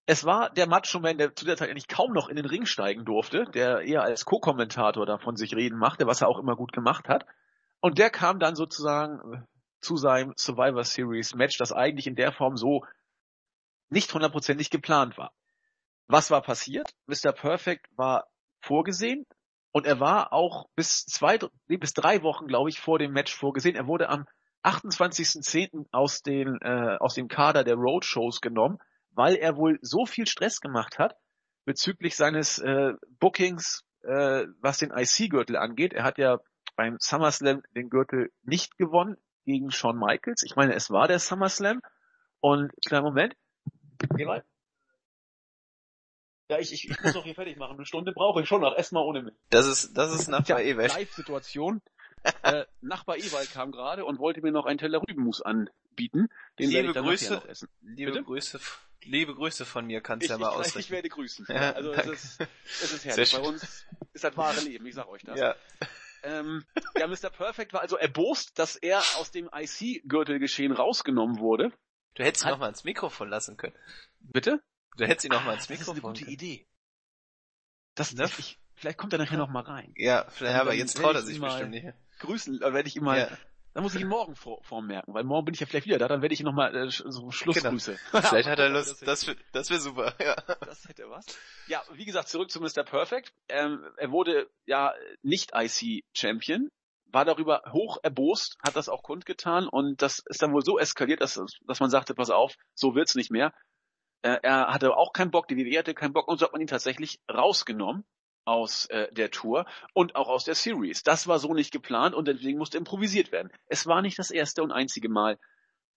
[0.06, 2.66] Es war der Macho Man, der zu der Zeit eigentlich kaum noch in den Ring
[2.66, 6.72] steigen durfte, der eher als Co-Kommentator davon sich reden machte, was er auch immer gut
[6.72, 7.24] gemacht hat.
[7.80, 9.46] Und der kam dann sozusagen
[9.80, 12.84] zu seinem Survivor Series Match, das eigentlich in der Form so
[13.90, 15.32] nicht hundertprozentig geplant war.
[16.06, 16.94] Was war passiert?
[17.06, 17.32] Mr.
[17.32, 18.26] Perfect war
[18.60, 19.26] vorgesehen
[19.72, 23.34] und er war auch bis zwei, nee, bis drei Wochen, glaube ich, vor dem Match
[23.34, 23.76] vorgesehen.
[23.76, 24.26] Er wurde am
[24.62, 25.86] 28.10.
[25.90, 28.78] aus den äh, aus dem Kader der Roadshows genommen,
[29.10, 31.16] weil er wohl so viel Stress gemacht hat
[31.64, 35.92] bezüglich seines äh, Bookings, äh, was den IC-Gürtel angeht.
[35.92, 36.40] Er hat ja
[36.76, 40.42] beim SummerSlam den Gürtel nicht gewonnen gegen Shawn Michaels.
[40.42, 41.80] Ich meine, es war der SummerSlam.
[42.40, 43.36] Und kleiner Moment.
[44.16, 44.44] Geh mal.
[46.48, 47.76] Ja, ich, ich, ich muss noch hier fertig machen.
[47.76, 48.76] Eine Stunde brauche ich schon noch.
[48.76, 49.34] Erstmal ohne mich.
[49.50, 50.92] Das ist, das ist Tja, Ewald.
[50.92, 51.80] Live-Situation.
[52.52, 56.28] Äh, Nachbar Ewald kam gerade und wollte mir noch einen Teller Rübenmus anbieten.
[56.58, 57.68] Den werde Liebe ich dann Grüße, noch essen.
[57.82, 58.24] liebe Bitte?
[58.24, 58.60] Grüße,
[59.04, 60.92] liebe Grüße von mir kannst du ja mal ich, ich ausrichten.
[60.92, 61.46] werde grüßen.
[61.48, 62.40] Ja, also es ist,
[62.82, 63.32] es ist herrlich.
[63.32, 65.38] Bei uns ist das wahre Leben, ich sag euch das.
[65.38, 65.54] Ja,
[66.24, 66.64] Ähm,
[66.96, 67.30] ja, Mr.
[67.30, 71.72] Perfect war also erbost, dass er aus dem IC-Gürtelgeschehen rausgenommen wurde.
[72.14, 73.74] du hättest ihn Hat- noch mal ins Mikrofon lassen können.
[74.20, 74.62] Bitte?
[74.96, 76.34] Du hättest ihn noch mal ins das ist eine Mikrofon gute können.
[76.34, 76.66] Idee.
[77.94, 78.24] Das, Ne?
[78.26, 79.92] ich, ich, vielleicht kommt er nachher noch mal rein.
[79.96, 81.86] Ja, vielleicht, aber jetzt werde traut er ich sich bestimmt nicht.
[82.22, 83.28] Grüßen, dann werde ich ihn mal, Ja.
[83.74, 86.08] dann muss ich ihn morgen vor, vormerken, weil morgen bin ich ja vielleicht wieder da,
[86.08, 87.98] dann werde ich ihn noch mal äh, so Schlussgrüße.
[88.12, 90.34] Vielleicht hat er Das Lust, das wäre das wär super, ja.
[90.60, 91.26] Das hätte was.
[91.66, 92.84] Ja, wie gesagt, zurück zu Mr.
[92.84, 93.32] Perfect.
[93.48, 96.70] Ähm, er wurde ja nicht IC-Champion,
[97.06, 101.20] war darüber hoch erbost, hat das auch kundgetan und das ist dann wohl so eskaliert,
[101.20, 103.52] dass, dass man sagte, pass auf, so wird's nicht mehr.
[104.22, 106.60] Äh, er hatte auch keinen Bock, die WWE hatte keinen Bock und so hat man
[106.60, 108.04] ihn tatsächlich rausgenommen
[108.44, 111.02] aus äh, der Tour und auch aus der Series.
[111.02, 113.50] Das war so nicht geplant und deswegen musste improvisiert werden.
[113.66, 115.38] Es war nicht das erste und einzige Mal,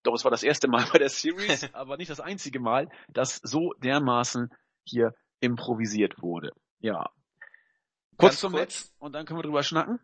[0.03, 3.37] doch es war das erste Mal bei der Series, aber nicht das einzige Mal, dass
[3.43, 4.53] so dermaßen
[4.83, 6.51] hier improvisiert wurde.
[6.79, 7.09] Ja.
[8.17, 8.61] Kurz Ganz zum kurz.
[8.61, 9.99] Match und dann können wir drüber schnacken.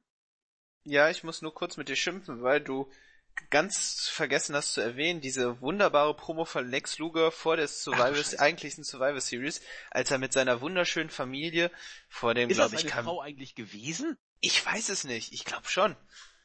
[0.84, 2.90] Ja, ich muss nur kurz mit dir schimpfen, weil du
[3.50, 8.40] ganz vergessen hast zu erwähnen, diese wunderbare Promo von Lex Luger vor der Survivor, Scheiße.
[8.40, 11.72] eigentlichen Survivor Series, als er mit seiner wunderschönen Familie
[12.10, 14.18] vor dem, das glaube ich, kam, Frau eigentlich gewesen?
[14.42, 15.96] ich weiß es nicht, ich glaube schon.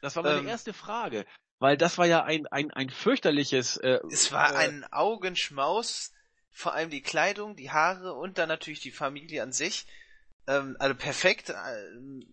[0.00, 0.48] Das war meine Ähm.
[0.48, 1.24] erste Frage.
[1.58, 6.12] Weil das war ja ein, ein, ein fürchterliches äh, Es war äh, ein Augenschmaus,
[6.52, 9.86] vor allem die Kleidung, die Haare und dann natürlich die Familie an sich.
[10.46, 11.50] Ähm, also perfekt.
[11.50, 12.26] ähm,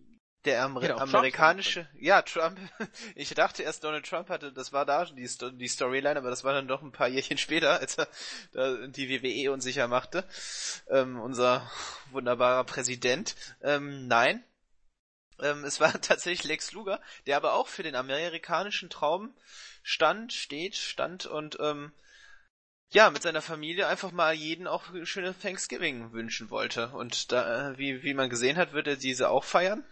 [0.44, 2.58] Der Amer Hätte auch Trump amerikanische, ja, Trump.
[3.14, 6.44] Ich dachte erst, Donald Trump hatte, das war da die, Sto die Storyline, aber das
[6.44, 8.08] war dann doch ein paar Jährchen später, als er
[8.52, 10.24] da die WWE unsicher machte.
[10.90, 11.70] Ähm, unser
[12.10, 13.34] wunderbarer Präsident.
[13.62, 14.44] Ähm, nein.
[15.40, 19.34] Ähm, es war tatsächlich Lex Luger, der aber auch für den amerikanischen Traum
[19.82, 21.92] stand, steht, stand und ähm,
[22.90, 26.90] ja, mit seiner Familie einfach mal jeden auch schöne Thanksgiving wünschen wollte.
[26.90, 29.84] Und da, äh, wie, wie man gesehen hat, wird er diese auch feiern.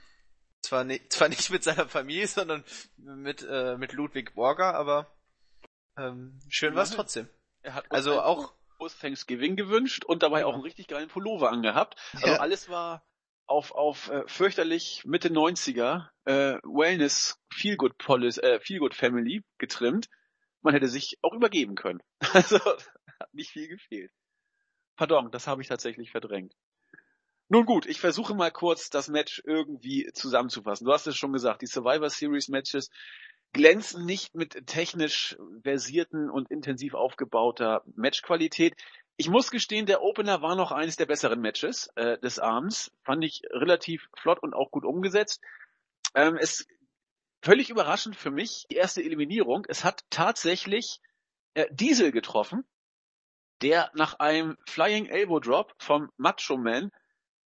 [0.62, 2.64] Zwar, ni zwar nicht mit seiner Familie, sondern
[2.96, 5.12] mit, äh, mit Ludwig Borger, aber
[5.96, 6.96] ähm, schön war's Immerhin.
[6.96, 7.28] trotzdem.
[7.62, 12.00] er hat Also auch, frohes Thanksgiving gewünscht und dabei auch einen richtig geilen Pullover angehabt.
[12.14, 12.36] Also Ja.
[12.38, 13.04] alles war
[13.46, 20.08] auf, auf äh, fürchterlich Mitte 90er äh, Wellness Feelgood Policy, äh, Feelgood Family getrimmt.
[20.62, 22.02] Man hätte sich auch übergeben können.
[22.32, 24.10] Also hat nicht viel gefehlt.
[24.96, 26.54] Pardon, das habe ich tatsächlich verdrängt.
[27.52, 30.86] Nun gut, ich versuche mal kurz das Match irgendwie zusammenzufassen.
[30.86, 32.88] Du hast es schon gesagt, die Survivor Series Matches
[33.52, 38.74] glänzen nicht mit technisch versierten und intensiv aufgebauter Matchqualität.
[39.18, 42.90] Ich muss gestehen, der Opener war noch eines der besseren Matches äh, des Abends.
[43.04, 45.42] Fand ich relativ flott und auch gut umgesetzt.
[46.14, 46.66] Ähm, es
[47.42, 49.66] völlig überraschend für mich die erste Eliminierung.
[49.68, 51.02] Es hat tatsächlich
[51.52, 52.64] äh, Diesel getroffen,
[53.60, 56.90] der nach einem Flying Elbow Drop vom Macho Man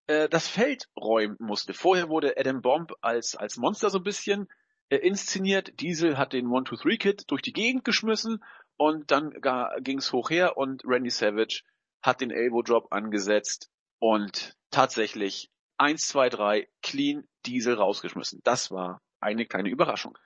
[0.07, 1.75] äh, das Feld räumen musste.
[1.75, 4.49] Vorher wurde Adam Bomb als, als Monster so ein bisschen
[4.89, 5.81] äh, inszeniert.
[5.81, 8.43] Diesel hat den One-Two-Three-Kit durch die Gegend geschmissen
[8.77, 9.33] und dann
[9.81, 11.63] ging es hoch her und Randy Savage
[12.03, 18.41] hat den Elbow Drop angesetzt und tatsächlich 1, 2, 3 clean Diesel rausgeschmissen.
[18.45, 20.17] Das war eine kleine Überraschung.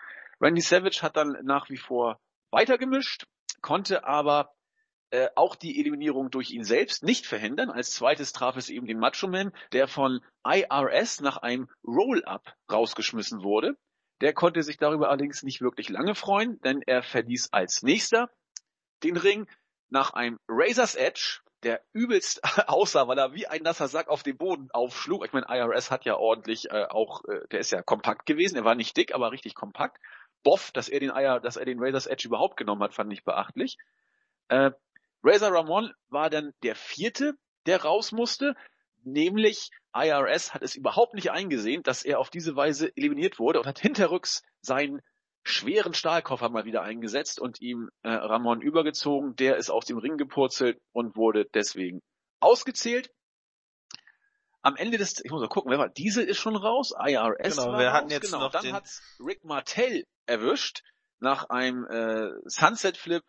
[0.40, 2.18] Randy Savage hat dann nach wie vor
[2.50, 3.26] weitergemischt,
[3.60, 4.52] konnte aber
[5.10, 7.70] äh, auch die Eliminierung durch ihn selbst nicht verhindern.
[7.70, 13.42] Als zweites traf es eben den Macho Man, der von IRS nach einem Roll-Up rausgeschmissen
[13.42, 13.76] wurde.
[14.20, 18.30] Der konnte sich darüber allerdings nicht wirklich lange freuen, denn er verließ als nächster
[19.02, 19.48] den Ring
[19.88, 24.36] nach einem Razor's Edge, der übelst aussah, weil er wie ein nasser Sack auf den
[24.36, 25.24] Boden aufschlug.
[25.24, 28.64] Ich meine, IRS hat ja ordentlich äh, auch, äh, der ist ja kompakt gewesen, er
[28.64, 29.98] war nicht dick, aber richtig kompakt.
[30.42, 33.24] Boff, dass er den IR, dass er den Razor's Edge überhaupt genommen hat, fand ich
[33.24, 33.76] beachtlich.
[34.48, 34.70] Äh,
[35.22, 37.34] Razor Ramon war dann der vierte,
[37.66, 38.54] der raus musste,
[39.02, 43.66] nämlich IRS hat es überhaupt nicht eingesehen, dass er auf diese Weise eliminiert wurde und
[43.66, 45.00] hat hinterrücks seinen
[45.42, 49.34] schweren Stahlkoffer mal wieder eingesetzt und ihm äh, Ramon übergezogen.
[49.36, 52.02] Der ist aus dem Ring gepurzelt und wurde deswegen
[52.40, 53.10] ausgezählt.
[54.62, 57.78] Am Ende des, ich muss mal gucken, wer war, Diesel ist schon raus, IRS genau,
[57.78, 58.40] wir raus, hatten jetzt genau.
[58.40, 60.82] noch Dann den- hat's Rick Martell erwischt
[61.18, 63.22] nach einem äh, Sunset Flip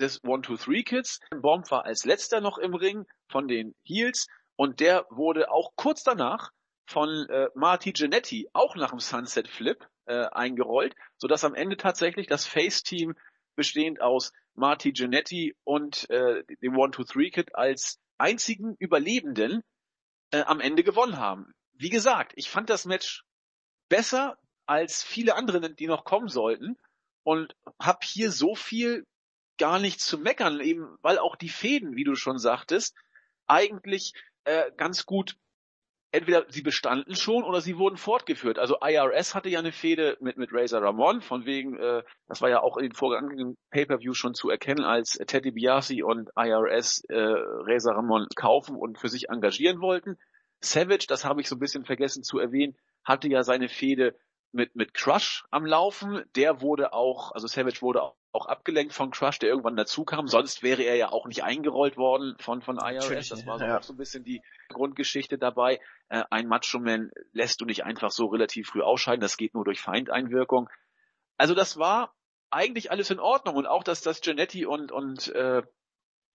[0.00, 1.20] des One-Two-Three-Kids.
[1.40, 6.02] Bomb war als letzter noch im Ring von den Heels und der wurde auch kurz
[6.02, 6.50] danach
[6.86, 12.26] von äh, Marty Jannetty auch nach dem Sunset Flip äh, eingerollt, sodass am Ende tatsächlich
[12.26, 13.14] das Face-Team
[13.56, 19.62] bestehend aus Marty Jannetty und äh, dem One-Two-Three-Kid als einzigen Überlebenden
[20.30, 21.52] äh, am Ende gewonnen haben.
[21.72, 23.24] Wie gesagt, ich fand das Match
[23.88, 26.76] besser als viele andere, die noch kommen sollten
[27.22, 29.04] und habe hier so viel
[29.58, 32.94] gar nicht zu meckern, eben weil auch die Fäden, wie du schon sagtest,
[33.46, 34.12] eigentlich
[34.44, 35.36] äh, ganz gut
[36.12, 38.58] entweder sie bestanden schon oder sie wurden fortgeführt.
[38.58, 42.48] Also IRS hatte ja eine Fehde mit mit Razor Ramon, von wegen, äh, das war
[42.48, 47.16] ja auch in den vorgegangenen Pay-per-View schon zu erkennen, als Teddy Biasi und IRS äh,
[47.16, 50.16] Razor Ramon kaufen und für sich engagieren wollten.
[50.60, 54.16] Savage, das habe ich so ein bisschen vergessen zu erwähnen, hatte ja seine Fehde
[54.52, 56.24] mit mit Crush am Laufen.
[56.34, 60.28] Der wurde auch, also Savage wurde auch, auch abgelenkt von Crush, der irgendwann dazu kam.
[60.28, 63.04] Sonst wäre er ja auch nicht eingerollt worden von von IRS.
[63.04, 63.78] Natürlich, Das war so, ja.
[63.78, 65.80] auch so ein bisschen die Grundgeschichte dabei.
[66.08, 69.20] Äh, ein Macho Man lässt du nicht einfach so relativ früh ausscheiden.
[69.20, 70.68] Das geht nur durch Feindeinwirkung.
[71.36, 72.14] Also das war
[72.50, 75.62] eigentlich alles in Ordnung und auch, dass das Janetti und und äh,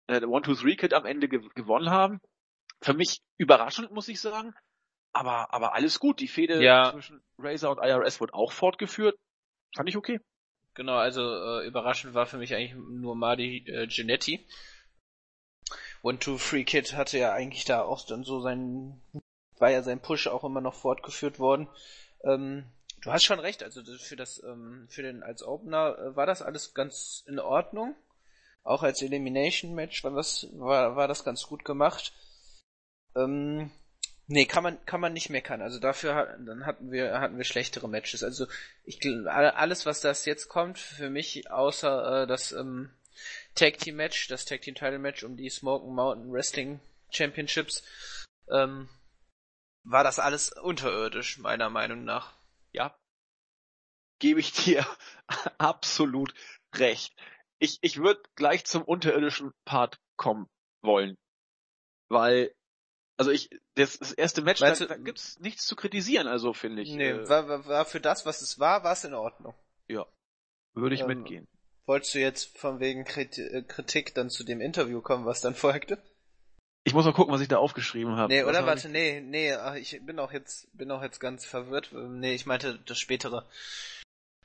[0.07, 2.19] äh, One Two Three Kid am Ende ge gewonnen haben.
[2.81, 4.53] Für mich überraschend, muss ich sagen.
[5.19, 6.21] Aber, aber alles gut.
[6.21, 6.91] Die Fehde Ja.
[6.93, 9.17] zwischen Razer und IRS wird auch fortgeführt.
[9.75, 10.21] Fand ich okay.
[10.75, 14.47] Genau, also äh, überraschend war für mich eigentlich nur Marty äh, Genetti.
[16.03, 19.01] One Two Free Kid hatte ja eigentlich da auch dann so sein,
[19.58, 21.67] war ja sein Push auch immer noch fortgeführt worden.
[22.23, 22.63] Ähm,
[23.01, 26.41] du hast schon recht, also für das, ähm, für den als Opener äh, war das
[26.41, 27.93] alles ganz in Ordnung.
[28.63, 32.13] Auch als Elimination Match war das, war, war das ganz gut gemacht.
[33.17, 33.69] Ähm,
[34.29, 35.61] nee, kann man, kann man nicht meckern.
[35.61, 38.23] Also dafür hat, dann hatten wir, hatten wir schlechtere Matches.
[38.23, 38.47] Also
[38.85, 42.91] ich alles, was das jetzt kommt, für mich, außer äh, das ähm,
[43.55, 46.79] Tag Team Match, das Tag Team Title Match um die Smoking Mountain Wrestling
[47.11, 47.83] Championships,
[48.49, 48.87] ähm,
[49.83, 52.37] war das alles unterirdisch, meiner Meinung nach.
[52.71, 52.95] Ja.
[54.19, 54.85] Gebe ich dir
[55.57, 56.33] absolut
[56.75, 57.15] recht.
[57.57, 60.47] Ich, ich würde gleich zum unterirdischen Part kommen
[60.81, 61.17] wollen.
[62.09, 62.53] Weil,
[63.19, 66.53] also ich, das, das erste Match, da, Meinst du- da gibt's nichts zu kritisieren, also
[66.53, 66.89] finde ich.
[66.93, 69.53] Nee, äh, war, war, war für das, was es war, war es in Ordnung.
[70.73, 71.47] würde ich ähm, mitgehen.
[71.86, 76.01] Wolltest du jetzt von wegen äh, Kritik dann zu dem Interview kommen, was dann folgte?
[76.86, 78.32] Ich muss mal gucken, was ich da aufgeschrieben habe.
[78.34, 81.19] Nee, Was oder hab warte, nee, nee, ach, ich bin auch jetzt, bin auch jetzt
[81.19, 81.91] ganz verwirrt.
[81.91, 83.47] Ähm, Nee, ich meinte das spätere.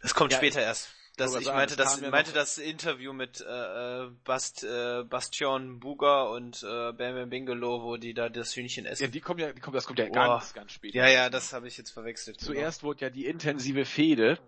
[0.02, 0.92] Das kommt Ja, später erst.
[1.16, 6.62] Das, ich meinte das, ja meinte das Interview mit äh, Bast, äh, Bastion Buga und
[6.64, 9.12] äh, Bam Bam Bingalow, wo die da das Hühnchen Ja, essen.
[9.12, 10.38] die kommen ja, die kommen, das kommt ja Boah.
[10.38, 10.94] ganz, ganz spät.
[10.94, 12.38] Ja, ja, das habe ich jetzt verwechselt.
[12.38, 12.52] genau.
[12.52, 14.38] Zuerst wurde ja die intensive Fehde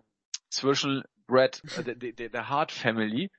[0.51, 3.31] zwischen Brad, äh, der, der, der Hart Family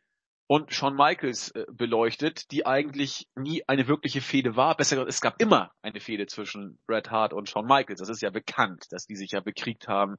[0.47, 4.77] und Shawn Michaels äh, beleuchtet, die eigentlich nie eine wirkliche Fehde war.
[4.77, 7.99] Besser gesagt, es gab immer eine Fehde zwischen Bret Hart und Shawn Michaels.
[7.99, 10.15] Das ist ja bekannt, dass die sich ja bekriegt haben.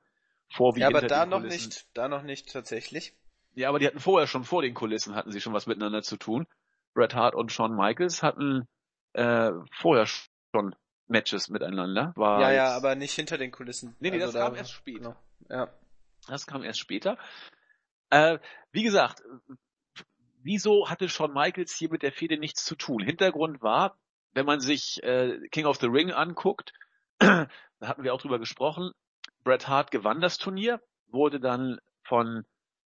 [0.51, 3.15] Vor wie ja, aber da noch nicht, da noch nicht tatsächlich.
[3.55, 6.17] Ja, aber die hatten vorher schon vor den Kulissen hatten sie schon was miteinander zu
[6.17, 6.47] tun.
[6.95, 8.67] Bret Hart und Shawn Michaels hatten
[9.13, 10.75] äh, vorher schon
[11.07, 12.13] Matches miteinander.
[12.17, 13.97] War ja, ja, aber nicht hinter den Kulissen.
[13.99, 15.17] Nee, nee, also das kam erst später.
[15.49, 15.69] Ja.
[16.27, 17.19] Das kam erst später.
[18.11, 18.39] Äh,
[18.73, 19.23] wie gesagt,
[20.43, 23.03] wieso hatte Shawn Michaels hier mit der Fehde nichts zu tun?
[23.03, 23.99] Hintergrund war,
[24.33, 26.73] wenn man sich äh, King of the Ring anguckt,
[27.19, 27.49] da
[27.83, 28.93] hatten wir auch drüber gesprochen,
[29.49, 32.45] Bret Hart gewann das Turnier, wurde dann von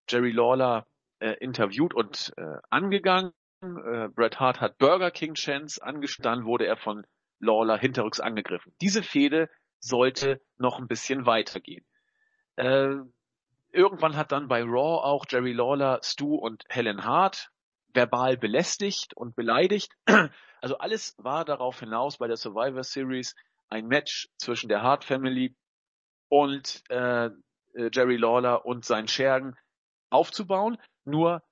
[0.08, 0.86] Jerry Lawler
[1.18, 3.32] äh, interviewt und äh, angegangen.
[3.62, 7.04] Äh, Bret Hart hat Burger King Chance angestanden, wurde er von
[7.40, 8.72] Lawler hinterrücks angegriffen.
[8.80, 11.84] Diese Fehde sollte noch ein bisschen weitergehen.
[12.54, 12.94] Äh,
[13.72, 17.50] irgendwann hat dann bei Raw auch Jerry Lawler, Stu und Helen Hart
[17.92, 19.90] verbal belästigt und beleidigt.
[20.60, 23.34] Also alles war darauf hinaus bei der Survivor Series
[23.68, 25.56] ein Match zwischen der Hart Family
[26.32, 27.28] und äh,
[27.74, 29.54] Jerry Lawler und seinen Schergen
[30.08, 30.78] aufzubauen.
[31.04, 31.42] Nur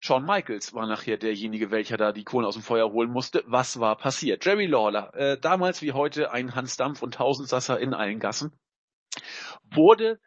[0.00, 3.44] Shawn Michaels war nachher derjenige, welcher da die Kohlen aus dem Feuer holen musste.
[3.46, 4.44] Was war passiert?
[4.44, 8.58] Jerry Lawler, äh, damals wie heute ein Hans Dampf und Tausendsasser in allen Gassen,
[9.70, 10.18] wurde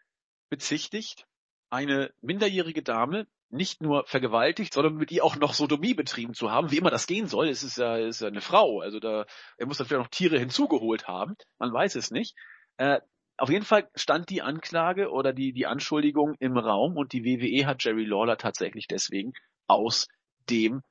[0.49, 1.27] bezichtigt,
[1.69, 6.71] eine minderjährige Dame nicht nur vergewaltigt, sondern mit ihr auch noch Sodomie betrieben zu haben,
[6.71, 7.49] wie immer das gehen soll.
[7.49, 9.25] Es ist ja, ist ja eine Frau, also da,
[9.57, 12.33] er muss dann vielleicht noch Tiere hinzugeholt haben, man weiß es nicht.
[12.77, 13.01] Äh,
[13.37, 17.67] auf jeden Fall stand die Anklage oder die, die Anschuldigung im Raum und die WWE
[17.67, 19.33] hat Jerry Lawler tatsächlich deswegen
[19.67, 20.07] aus
[20.49, 20.81] dem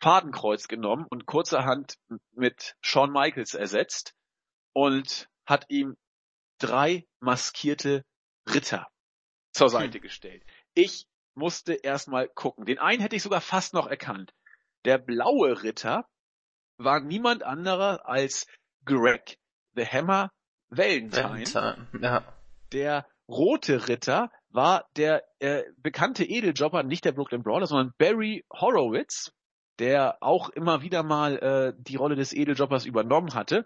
[0.00, 1.96] Fadenkreuz genommen und kurzerhand
[2.32, 4.14] mit Shawn Michaels ersetzt
[4.72, 5.96] und hat ihm
[6.58, 8.04] drei maskierte
[8.48, 8.86] Ritter
[9.52, 10.02] zur Seite hm.
[10.02, 10.44] gestellt.
[10.74, 12.64] Ich musste erstmal gucken.
[12.64, 14.32] Den einen hätte ich sogar fast noch erkannt.
[14.84, 16.08] Der blaue Ritter
[16.78, 18.46] war niemand anderer als
[18.84, 19.38] Greg
[19.74, 20.30] the Hammer
[20.68, 21.24] Valentine.
[21.24, 22.22] Valentine ja.
[22.72, 29.32] Der rote Ritter war der äh, bekannte Edeljobber, nicht der Brooklyn Brawler, sondern Barry Horowitz,
[29.78, 33.64] der auch immer wieder mal äh, die Rolle des Edeljobbers übernommen hatte.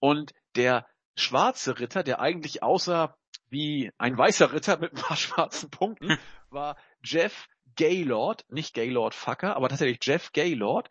[0.00, 0.86] Und der
[1.16, 3.14] schwarze Ritter, der eigentlich aussah
[3.48, 6.18] wie ein weißer Ritter mit ein paar schwarzen Punkten, hm.
[6.50, 10.88] war Jeff Gaylord, nicht Gaylord Fucker, aber tatsächlich Jeff Gaylord,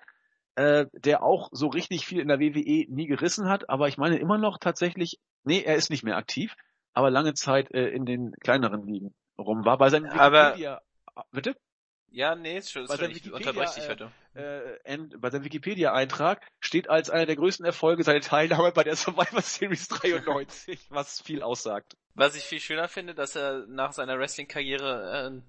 [0.55, 4.17] äh, der auch so richtig viel in der WWE nie gerissen hat, aber ich meine
[4.17, 6.55] immer noch tatsächlich, nee, er ist nicht mehr aktiv,
[6.93, 9.77] aber lange Zeit äh, in den kleineren Ligen rum war.
[9.77, 11.55] Bei seinem Wikipedia, aber, bitte?
[12.13, 14.11] Ja, nee, ist schon, bei seinem heute.
[14.35, 18.97] Äh, äh, bei seinem Wikipedia-Eintrag steht als einer der größten Erfolge seine Teilnahme bei der
[18.97, 21.95] Survivor Series 93, was viel aussagt.
[22.13, 25.41] Was ich viel schöner finde, dass er nach seiner Wrestling-Karriere äh,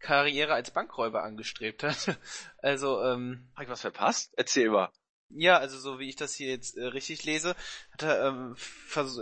[0.00, 2.18] Karriere als Bankräuber angestrebt hat.
[2.60, 3.48] Also, ähm.
[3.54, 4.34] Hab ich was verpasst?
[4.36, 4.90] Erzähl mal.
[5.30, 7.54] Ja, also so wie ich das hier jetzt äh, richtig lese,
[7.92, 8.56] hat er ähm,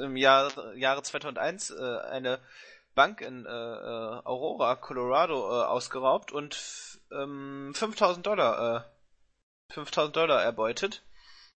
[0.02, 2.40] im Jahr, Jahre 2001 äh, eine
[2.94, 8.88] Bank in äh, äh, Aurora, Colorado äh, ausgeraubt und ähm, 5000 Dollar,
[9.70, 11.04] äh, 5000 Dollar erbeutet.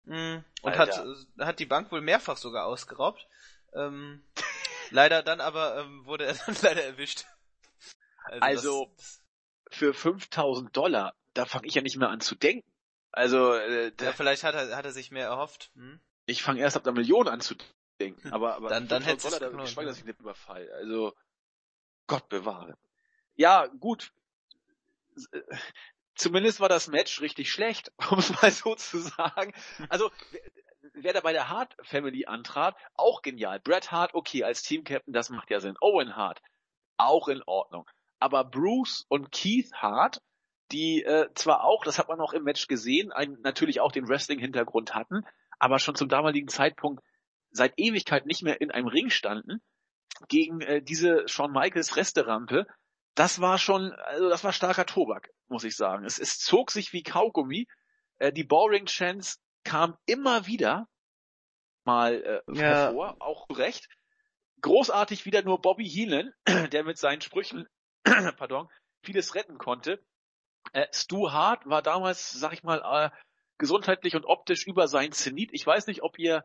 [0.04, 0.44] Mhm.
[0.62, 3.26] Und hat, äh, hat die Bank wohl mehrfach sogar ausgeraubt.
[3.72, 4.22] Ähm,
[4.90, 7.24] leider dann aber ähm, wurde er dann leider erwischt.
[8.24, 8.94] Also, also
[9.70, 12.69] für 5000 Dollar, da fange ich ja nicht mehr an zu denken.
[13.12, 15.70] Also, äh, ja, vielleicht hat er, hat er sich mehr erhofft.
[15.74, 16.00] Hm?
[16.26, 17.54] Ich fange erst ab der Million an zu
[18.00, 18.32] denken, hm.
[18.32, 20.70] aber, aber dann, dann hätte Dollar, da geschweige, dass ich nicht Überfall.
[20.72, 21.14] Also,
[22.06, 22.76] Gott bewahre.
[23.36, 24.12] Ja, gut.
[26.14, 29.52] Zumindest war das Match richtig schlecht, um es mal so zu sagen.
[29.88, 30.10] Also,
[30.92, 33.60] wer da bei der Hart Family antrat, auch genial.
[33.60, 35.76] Bret Hart, okay, als Team-Captain, das macht ja Sinn.
[35.80, 36.42] Owen Hart,
[36.96, 37.88] auch in Ordnung
[38.20, 40.22] aber Bruce und Keith Hart,
[40.72, 44.08] die äh, zwar auch, das hat man auch im Match gesehen, einen, natürlich auch den
[44.08, 45.26] Wrestling-Hintergrund hatten,
[45.58, 47.02] aber schon zum damaligen Zeitpunkt
[47.50, 49.60] seit Ewigkeit nicht mehr in einem Ring standen,
[50.28, 52.66] gegen äh, diese Shawn Michaels Resterampe,
[53.14, 56.04] das war schon, also das war starker Tobak, muss ich sagen.
[56.04, 57.66] Es, es zog sich wie Kaugummi.
[58.18, 60.88] Äh, die Boring Chance kam immer wieder
[61.84, 62.62] mal äh, ja.
[62.62, 63.88] hervor, auch recht.
[64.62, 66.32] Großartig wieder nur Bobby Heenan,
[66.72, 67.66] der mit seinen Sprüchen
[68.36, 68.68] pardon,
[69.02, 70.02] vieles retten konnte.
[70.72, 73.10] Äh, Stu Hart war damals, sag ich mal, äh,
[73.58, 75.50] gesundheitlich und optisch über sein Zenit.
[75.52, 76.44] Ich weiß nicht, ob ihr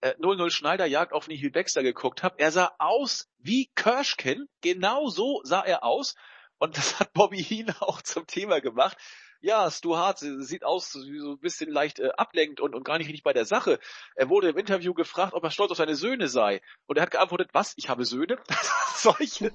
[0.00, 2.40] äh, 00 Schneider Jagd auf Nihil Baxter geguckt habt.
[2.40, 4.48] Er sah aus wie Kirschkin.
[4.60, 6.14] Genau so sah er aus.
[6.58, 8.96] Und das hat Bobby Heen auch zum Thema gemacht
[9.44, 12.96] ja, Stu Hart sieht aus wie so ein bisschen leicht äh, ablenkt und, und gar
[12.96, 13.78] nicht richtig bei der Sache.
[14.14, 16.62] Er wurde im Interview gefragt, ob er stolz auf seine Söhne sei.
[16.86, 17.74] Und er hat geantwortet, was?
[17.76, 18.38] Ich habe Söhne?
[18.96, 19.52] solche,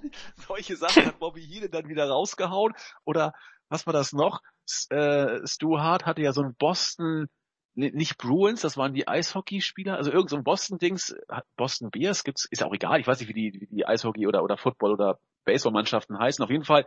[0.48, 2.76] solche Sachen hat Bobby Heenan dann wieder rausgehauen.
[3.04, 3.34] Oder
[3.70, 4.42] was war das noch?
[4.90, 7.28] Äh, Stu Hart hatte ja so ein Boston,
[7.76, 11.16] nicht Bruins, das waren die Eishockeyspieler, also irgend so ein Boston-Dings,
[11.56, 14.44] Boston Bears gibt's, ist auch egal, ich weiß nicht, wie die, wie die Eishockey oder,
[14.44, 16.44] oder Football oder Baseballmannschaften heißen.
[16.44, 16.86] Auf jeden Fall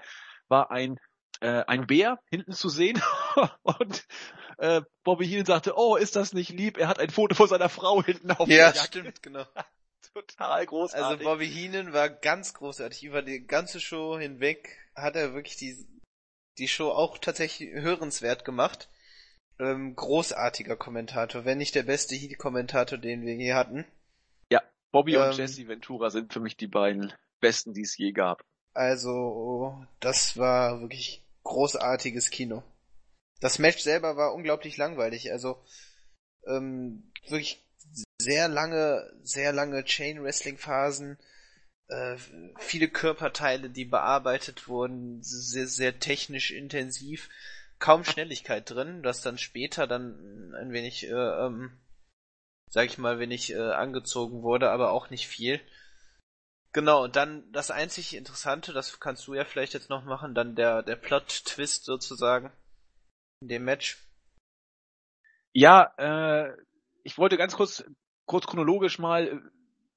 [0.48, 0.98] war ein
[1.40, 3.02] äh, ein Bär hinten zu sehen
[3.62, 4.06] und
[4.58, 6.78] äh, Bobby Heenan sagte, oh, ist das nicht lieb?
[6.78, 9.44] Er hat ein Foto von seiner Frau hinten auf Ja, der stimmt, genau.
[10.14, 11.06] Total großartig.
[11.06, 13.02] Also Bobby Heenan war ganz großartig.
[13.02, 15.74] Über die ganze Show hinweg hat er wirklich die,
[16.58, 18.88] die Show auch tatsächlich hörenswert gemacht.
[19.58, 23.84] Ähm, großartiger Kommentator, wenn nicht der beste Heat-Kommentator, den wir je hatten.
[24.50, 28.12] Ja, Bobby ähm, und Jesse Ventura sind für mich die beiden besten, die es je
[28.12, 28.42] gab.
[28.74, 32.62] Also, das war wirklich großartiges Kino.
[33.40, 35.30] Das Match selber war unglaublich langweilig.
[35.30, 35.62] Also,
[36.46, 37.62] ähm, wirklich
[38.20, 41.18] sehr lange, sehr lange Chain Wrestling Phasen,
[41.92, 42.16] äh,
[42.58, 47.28] viele Körperteile, die bearbeitet wurden, sehr, sehr technisch intensiv,
[47.78, 51.78] kaum Schnelligkeit drin, das dann später dann ein wenig, äh, ähm,
[52.70, 55.60] sag ich mal, wenig äh, angezogen wurde, aber auch nicht viel.
[56.72, 60.54] Genau, und dann das einzig Interessante, das kannst du ja vielleicht jetzt noch machen, dann
[60.54, 62.50] der, der Plot-Twist sozusagen
[63.42, 63.98] in dem Match.
[65.52, 66.56] Ja, äh,
[67.02, 67.84] ich wollte ganz kurz,
[68.24, 69.40] kurz chronologisch mal äh,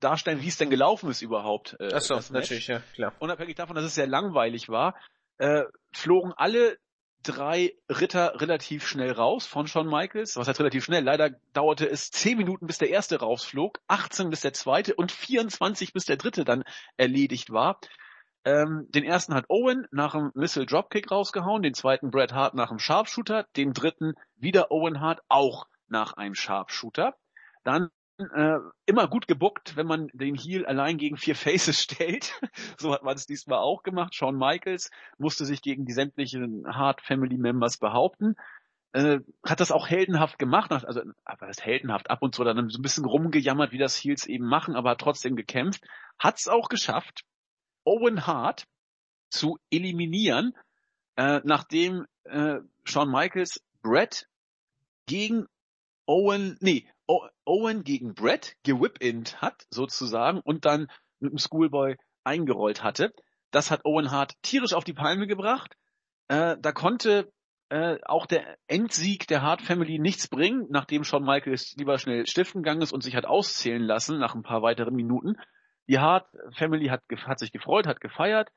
[0.06, 1.76] darstellen, wie es denn gelaufen ist überhaupt.
[1.80, 3.14] Äh, Achso, natürlich, ja, klar.
[3.20, 4.96] Unabhängig davon, dass es sehr langweilig war,
[5.38, 6.78] äh, flogen alle
[7.24, 10.38] drei Ritter relativ schnell raus von Shawn Michaels.
[10.38, 11.04] Was heißt relativ schnell?
[11.04, 15.92] Leider dauerte es 10 Minuten, bis der erste rausflog, 18 bis der zweite und 24
[15.92, 16.64] bis der dritte dann
[16.98, 17.80] erledigt war.
[18.46, 22.70] Ähm, den ersten hat Owen nach einem Missile Dropkick rausgehauen, den zweiten Bret Hart nach
[22.70, 27.16] einem Sharpshooter, den dritten wieder Owen Hart auch nach einem Sharpshooter.
[27.64, 32.40] Dann äh, immer gut gebuckt, wenn man den Heel allein gegen vier Faces stellt.
[32.78, 34.16] so hat man es diesmal auch gemacht.
[34.16, 38.36] Shawn Michaels musste sich gegen die sämtlichen Hard Family Members behaupten.
[38.94, 42.80] Äh, hat das auch heldenhaft gemacht, also aber das heldenhaft ab und zu dann so
[42.80, 45.84] ein bisschen rumgejammert, wie das Heels eben machen, aber hat trotzdem gekämpft.
[46.18, 47.26] Hat es auch geschafft,
[47.84, 48.68] Owen Hart
[49.30, 50.56] zu eliminieren,
[51.18, 54.30] äh, nachdem äh, Shawn Michaels Brett
[55.08, 55.46] gegen
[56.06, 60.88] Owen, nee, Owen gegen Brett gewhip-int hat, sozusagen, und dann
[61.20, 63.14] mit dem Schoolboy eingerollt hatte.
[63.52, 65.78] Das hat Owen Hart tierisch auf die Palme gebracht.
[66.28, 67.32] Äh, da konnte
[67.70, 72.64] äh, auch der Endsieg der Hart Family nichts bringen, nachdem Shawn Michaels lieber schnell stiften
[72.64, 75.36] gegangen ist und sich hat auszählen lassen nach ein paar weiteren Minuten.
[75.88, 78.50] Die Hart Family hat, hat sich gefreut, hat gefeiert.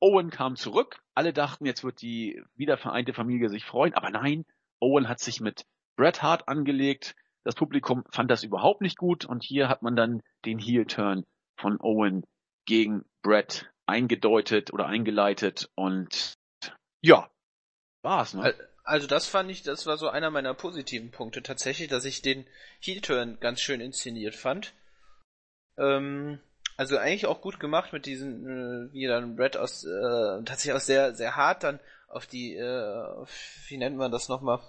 [0.00, 1.00] Owen kam zurück.
[1.14, 4.44] Alle dachten, jetzt wird die wiedervereinte Familie sich freuen, aber nein,
[4.80, 5.64] Owen hat sich mit
[5.96, 7.16] Bret Hart angelegt.
[7.48, 11.24] Das Publikum fand das überhaupt nicht gut und hier hat man dann den Heel-Turn
[11.56, 12.26] von Owen
[12.66, 16.34] gegen Bret eingedeutet oder eingeleitet und
[17.00, 17.30] ja,
[18.02, 18.54] war's, ne?
[18.84, 22.46] Also das fand ich, das war so einer meiner positiven Punkte tatsächlich, dass ich den
[22.80, 24.74] Heel-Turn ganz schön inszeniert fand.
[25.78, 26.40] Ähm,
[26.76, 30.80] also eigentlich auch gut gemacht mit diesen, äh, wie dann Brett aus, äh, tatsächlich auch
[30.80, 33.24] sehr, sehr hart dann auf die, äh,
[33.68, 34.60] wie nennt man das nochmal?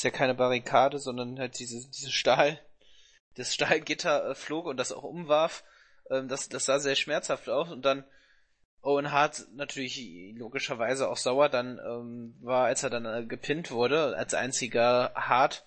[0.00, 2.58] Ist ja keine Barrikade, sondern halt diese, diese Stahl,
[3.36, 5.62] das Stahlgitter äh, flog und das auch umwarf.
[6.10, 8.04] Ähm, das, das sah sehr schmerzhaft aus und dann
[8.80, 14.16] Owen Hart natürlich logischerweise auch sauer dann ähm, war, als er dann äh, gepinnt wurde,
[14.16, 15.66] als einziger Hart.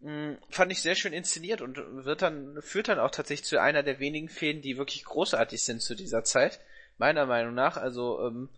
[0.00, 3.84] Mh, fand ich sehr schön inszeniert und wird dann, führt dann auch tatsächlich zu einer
[3.84, 6.58] der wenigen Fäden, die wirklich großartig sind zu dieser Zeit.
[6.98, 7.76] Meiner Meinung nach.
[7.76, 8.48] Also, ähm,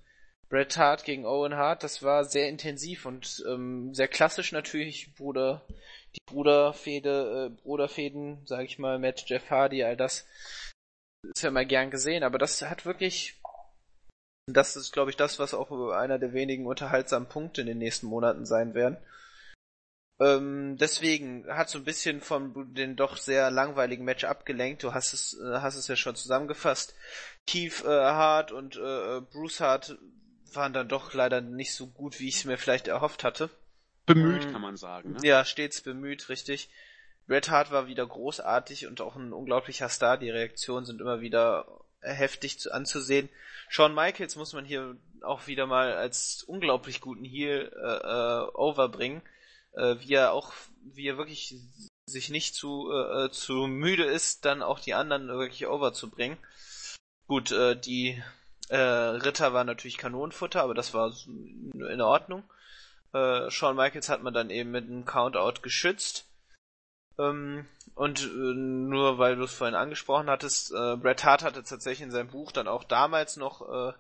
[0.49, 5.67] Bret Hart gegen Owen Hart, das war sehr intensiv und ähm, sehr klassisch natürlich, Bruder,
[6.15, 10.27] die Bruderfehde, äh, Bruderfäden, sag ich mal, Matt, Jeff Hardy, all das
[11.23, 13.39] ist ja mal gern gesehen, aber das hat wirklich,
[14.51, 18.07] das ist glaube ich das, was auch einer der wenigen unterhaltsamen Punkte in den nächsten
[18.07, 18.97] Monaten sein werden.
[20.21, 24.83] Ähm, deswegen hat so ein bisschen von den doch sehr langweiligen Match abgelenkt.
[24.83, 26.95] Du hast es, äh, hast es ja schon zusammengefasst.
[27.47, 29.97] Keith äh, Hart und äh, Bruce Hart
[30.53, 33.51] waren dann doch leider nicht so gut, wie ich es mir vielleicht erhofft hatte.
[34.07, 34.53] Bemüht, mhm.
[34.53, 35.13] kann man sagen.
[35.13, 35.19] Ne?
[35.23, 36.71] Ja, stets bemüht, richtig.
[37.29, 40.17] Red Hart war wieder großartig und auch ein unglaublicher Star.
[40.17, 41.67] Die Reaktionen sind immer wieder
[42.01, 43.29] heftig zu, anzusehen.
[43.69, 49.23] Shawn Michaels muss man hier auch wieder mal als unglaublich guten Heel äh, äh, overbringen,
[49.73, 50.53] äh, wie er auch,
[50.83, 51.57] wie er wirklich
[52.07, 56.39] sich nicht zu, äh, zu müde ist, dann auch die anderen wirklich overzubringen.
[57.27, 58.23] Gut, äh, die
[58.69, 62.45] äh, Ritter war natürlich Kanonenfutter, aber das war in Ordnung.
[63.13, 66.27] Äh, Shawn Michaels hat man dann eben mit einem Countout geschützt.
[67.19, 72.03] Ähm, und äh, nur weil du es vorhin angesprochen hattest, äh, Bret Hart hatte tatsächlich
[72.03, 73.93] in seinem Buch dann auch damals noch, äh,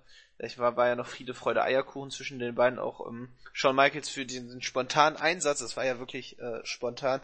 [0.46, 4.08] ich war, war ja noch Friede, Freude, Eierkuchen zwischen den beiden, auch ähm, Shawn Michaels
[4.08, 7.20] für diesen spontanen Einsatz, das war ja wirklich äh, spontan,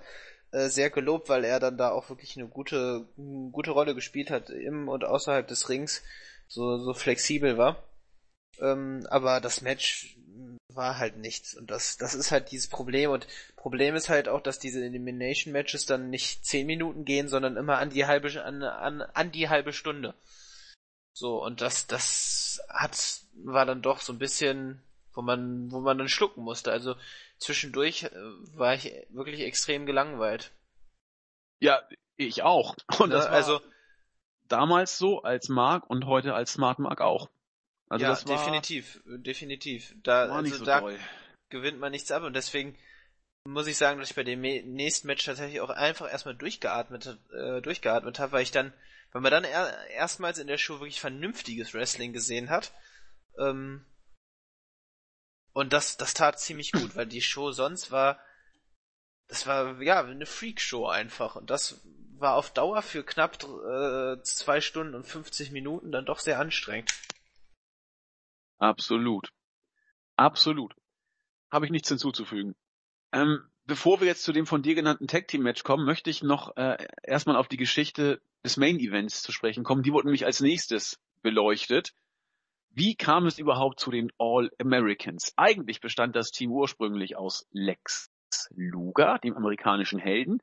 [0.51, 4.31] äh, sehr gelobt, weil er dann da auch wirklich eine gute, eine gute Rolle gespielt
[4.31, 6.03] hat, im und außerhalb des Rings,
[6.49, 7.83] so, so flexibel war.
[8.61, 10.17] Ähm, aber das Match
[10.69, 11.55] war halt nichts.
[11.55, 13.11] Und das, das ist halt dieses Problem.
[13.11, 13.27] Und
[13.57, 17.79] Problem ist halt auch, dass diese Elimination Matches dann nicht zehn Minuten gehen, sondern immer
[17.79, 20.15] an die halbe, an, an, an die halbe Stunde.
[21.13, 24.83] So, und das, das hat, war dann doch so ein bisschen,
[25.13, 26.73] wo man, wo man dann schlucken musste.
[26.73, 26.97] Also
[27.39, 28.11] zwischendurch äh,
[28.57, 30.51] war ich wirklich extrem gelangweilt.
[31.61, 31.83] Ja,
[32.17, 32.77] ich auch.
[32.99, 33.31] Und das ne?
[33.31, 33.61] war also
[34.49, 37.31] damals so als Mark und heute als Smart Mark auch.
[37.89, 39.95] Also ja, das war, definitiv, definitiv.
[40.03, 40.99] Da, war also so da toll.
[41.51, 42.77] gewinnt man nichts ab und deswegen
[43.47, 47.61] muss ich sagen, dass ich bei dem nächsten Match tatsächlich auch einfach erstmal durchgeatmet, äh,
[47.61, 48.73] durchgeatmet habe, weil ich dann,
[49.13, 52.73] weil man dann er, erstmals in der Show wirklich vernünftiges Wrestling gesehen hat.
[53.39, 53.85] Ähm,
[55.53, 58.19] und das, das tat ziemlich gut, weil die Show sonst war,
[59.29, 61.81] das war ja eine Freak-Show einfach und das
[62.25, 66.91] war auf Dauer für knapp äh, zwei Stunden und 50 Minuten dann doch sehr anstrengend.
[68.59, 69.29] Absolut.
[70.17, 70.75] Absolut.
[71.53, 72.57] Habe ich nichts hinzuzufügen.
[73.13, 76.23] Ähm, bevor wir jetzt zu dem von dir genannten Tag Team Match kommen, möchte ich
[76.23, 79.83] noch äh, erstmal auf die Geschichte des Main Events zu sprechen kommen.
[79.83, 81.93] Die wurde nämlich als nächstes beleuchtet.
[82.71, 85.35] Wie kam es überhaupt zu den All Americans?
[85.37, 88.11] Eigentlich bestand das Team ursprünglich aus Lex
[88.57, 90.43] Luger, dem amerikanischen Helden,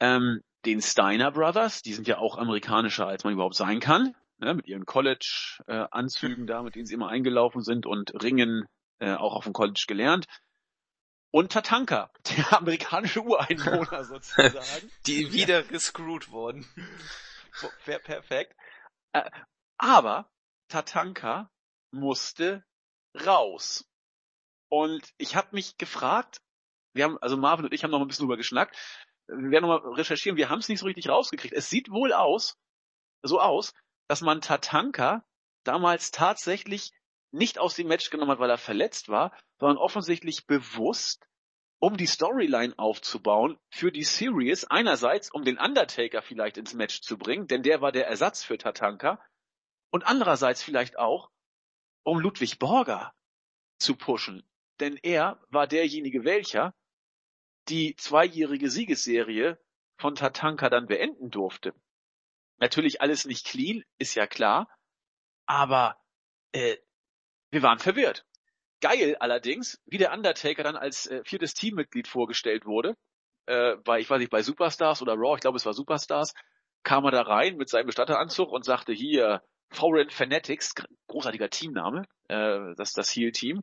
[0.00, 4.54] ähm, den Steiner Brothers, die sind ja auch amerikanischer, als man überhaupt sein kann, ne,
[4.54, 8.66] mit ihren College-Anzügen da, mit denen sie immer eingelaufen sind und Ringen
[8.98, 10.26] äh, auch auf dem College gelernt.
[11.30, 14.90] Und Tatanka, der amerikanische Ureinwohner sozusagen.
[15.06, 16.66] Die wieder gescrewt wurden.
[17.84, 18.56] Per perfekt.
[19.12, 19.30] Äh,
[19.76, 20.30] aber
[20.68, 21.50] Tatanka
[21.90, 22.64] musste
[23.26, 23.84] raus.
[24.68, 26.40] Und ich habe mich gefragt,
[26.94, 28.76] wir haben, also Marvin und ich haben noch ein bisschen drüber geschnackt,
[29.26, 31.54] wir werden noch mal recherchieren, wir haben es nicht so richtig rausgekriegt.
[31.54, 32.56] Es sieht wohl aus,
[33.22, 33.72] so aus,
[34.08, 35.24] dass man Tatanka
[35.64, 36.92] damals tatsächlich
[37.32, 41.26] nicht aus dem Match genommen hat, weil er verletzt war, sondern offensichtlich bewusst,
[41.80, 44.64] um die Storyline aufzubauen für die Series.
[44.64, 48.56] Einerseits, um den Undertaker vielleicht ins Match zu bringen, denn der war der Ersatz für
[48.56, 49.20] Tatanka.
[49.90, 51.30] Und andererseits vielleicht auch,
[52.04, 53.12] um Ludwig Borger
[53.78, 54.46] zu pushen.
[54.80, 56.74] Denn er war derjenige welcher
[57.68, 59.58] die zweijährige Siegesserie
[59.96, 61.74] von Tatanka dann beenden durfte.
[62.58, 64.68] Natürlich alles nicht clean, ist ja klar,
[65.46, 65.96] aber
[66.52, 66.76] äh,
[67.50, 68.26] wir waren verwirrt.
[68.80, 72.96] Geil allerdings, wie der Undertaker dann als äh, viertes Teammitglied vorgestellt wurde,
[73.46, 76.34] äh, bei, ich weiß nicht, bei Superstars oder Raw, ich glaube es war Superstars,
[76.82, 80.74] kam er da rein mit seinem Bestatteranzug und sagte hier, Foreign Fanatics,
[81.08, 83.62] großartiger Teamname, äh, das das Heel-Team.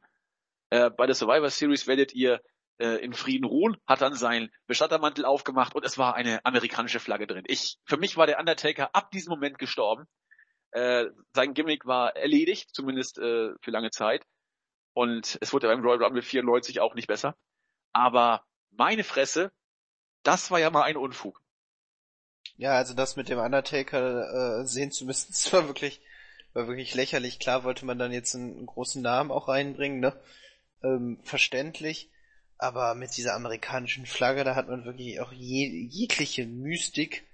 [0.69, 2.41] Äh, bei der Survivor Series werdet ihr
[2.82, 7.27] äh, in Frieden ruhen, hat dann seinen Bestattermantel aufgemacht und es war eine amerikanische Flagge
[7.27, 7.43] drin.
[7.47, 10.07] Ich, für mich war der Undertaker ab diesem Moment gestorben.
[10.71, 14.25] Äh, sein Gimmick war erledigt, zumindest äh, für lange Zeit.
[14.93, 17.36] Und es wurde beim Royal Rumble 94 auch nicht besser.
[17.93, 19.51] Aber meine Fresse,
[20.23, 21.39] das war ja mal ein Unfug.
[22.57, 26.01] Ja, also das mit dem Undertaker äh, sehen zu müssen, das war wirklich,
[26.53, 27.38] war wirklich lächerlich.
[27.38, 30.19] Klar wollte man dann jetzt einen, einen großen Namen auch reinbringen, ne?
[30.84, 32.09] Ähm, verständlich.
[32.62, 37.26] Aber mit dieser amerikanischen Flagge, da hat man wirklich auch je, jegliche Mystik,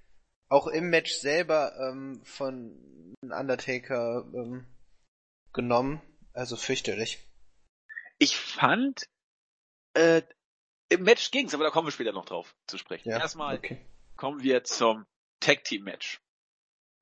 [0.47, 4.65] auch im Match selber ähm, von Undertaker ähm,
[5.51, 6.01] genommen.
[6.31, 7.19] Also fürchterlich.
[8.19, 9.09] Ich fand,
[9.95, 10.21] äh,
[10.87, 13.09] im Match ging's, aber da kommen wir später noch drauf zu sprechen.
[13.09, 13.85] Ja, Erstmal okay.
[14.15, 15.05] kommen wir zum
[15.41, 16.21] Tag Team Match.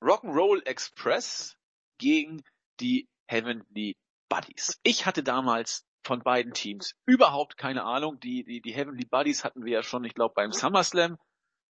[0.02, 1.56] Rock'n'Roll Express
[1.98, 2.42] gegen
[2.80, 3.96] die Heavenly
[4.28, 4.80] Buddies.
[4.82, 8.18] Ich hatte damals von beiden Teams überhaupt keine Ahnung.
[8.20, 11.18] Die, die, die Heavenly Buddies hatten wir ja schon, ich glaube, beim SummerSlam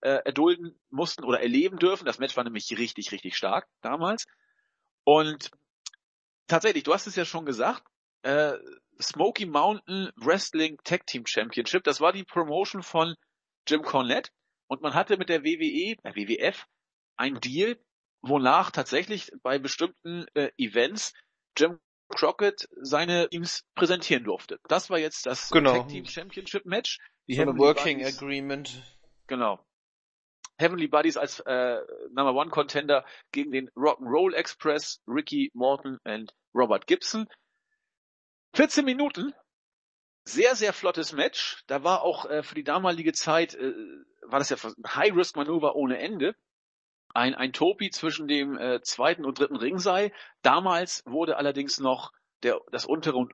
[0.03, 2.05] äh, erdulden mussten oder erleben dürfen.
[2.05, 4.27] Das Match war nämlich richtig, richtig stark damals.
[5.05, 5.51] Und
[6.47, 7.83] tatsächlich, du hast es ja schon gesagt,
[8.23, 8.53] äh,
[9.01, 13.15] Smoky Mountain Wrestling Tag Team Championship, das war die Promotion von
[13.67, 14.31] Jim Cornette.
[14.69, 16.67] Und man hatte mit der WWE, äh, WWF,
[17.17, 17.79] ein Deal,
[18.21, 21.15] wonach tatsächlich bei bestimmten äh, Events
[21.57, 21.79] Jim
[22.09, 24.59] Crockett seine Teams präsentieren durfte.
[24.69, 25.73] Das war jetzt das Genau.
[25.81, 26.99] Tag Team Championship Match.
[27.29, 28.83] Die so Heavenly Working Buddies- Agreement.
[29.27, 29.65] Genau.
[30.59, 31.79] Heavenly Buddies als äh,
[32.13, 37.27] Number One Contender gegen den Rock'n'Roll Express, Ricky Morton und Robert Gibson.
[38.55, 39.35] 14 Minuten.
[40.25, 41.63] Sehr, sehr flottes Match.
[41.67, 43.73] Da war auch äh, für die damalige Zeit äh,
[44.23, 46.35] war das ja ein High-Risk-Manöver ohne Ende.
[47.17, 50.13] Ein, ein Topi zwischen dem äh, zweiten und dritten Ringseil.
[50.43, 52.13] Damals wurde allerdings noch
[52.43, 53.27] der, das untere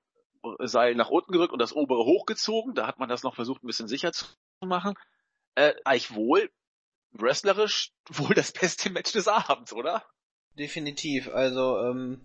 [0.60, 2.74] Seil nach unten gerückt und das obere hochgezogen.
[2.74, 4.26] Da hat man das noch versucht, ein bisschen sicher zu
[4.60, 4.94] machen.
[5.56, 6.48] Äh, eigentlich wohl,
[7.10, 10.04] wrestlerisch, wohl das beste Match des Abends, oder?
[10.56, 11.28] Definitiv.
[11.28, 12.20] Also, ähm,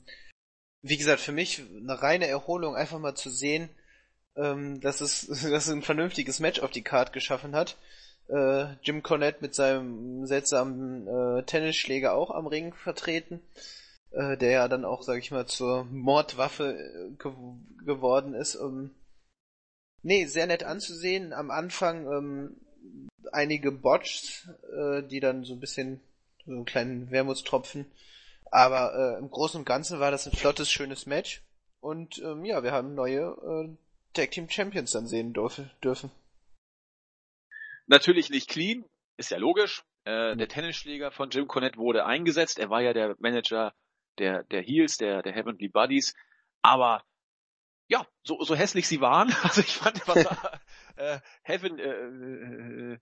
[0.84, 3.70] wie gesagt, für mich eine reine Erholung, einfach mal zu sehen,
[4.36, 7.78] ähm, dass es, dass es ein vernünftiges Match auf die Card geschaffen hat.
[8.30, 13.41] Äh, Jim Cornette mit seinem seltsamen äh, Tennisschläger auch am Ring vertreten,
[14.11, 17.32] äh, der ja dann auch, sag ich mal, zur Mordwaffe äh, ge
[17.86, 18.55] geworden ist.
[18.55, 18.91] Ähm,
[20.01, 21.32] nee, sehr nett anzusehen.
[21.32, 22.57] Am Anfang ähm,
[23.32, 26.01] einige Botches, äh, die dann so ein bisschen
[26.45, 27.86] so einen kleinen Wermutstropfen.
[28.51, 31.43] Aber äh, im Großen und Ganzen war das ein flottes, schönes Match.
[31.80, 33.69] Und ähm, ja, wir haben neue äh,
[34.13, 36.11] Tag Team Champions dann sehen dürfen.
[37.88, 38.85] Natürlich nicht clean,
[39.17, 39.83] ist ja logisch.
[40.03, 42.59] Äh, der Tennisschläger von Jim Cornette wurde eingesetzt.
[42.59, 43.73] Er war ja der Manager
[44.19, 46.13] der, der Heels, der, der Heavenly Buddies.
[46.61, 47.03] Aber
[47.88, 50.61] ja, so, so hässlich sie waren, also ich fand, was da
[50.95, 52.99] äh, Heaven äh, äh,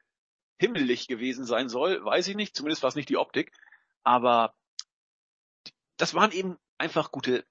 [0.60, 3.52] himmelig gewesen sein soll, weiß ich nicht, zumindest war es nicht die Optik.
[4.04, 4.54] Aber
[5.98, 7.46] das waren eben einfach gute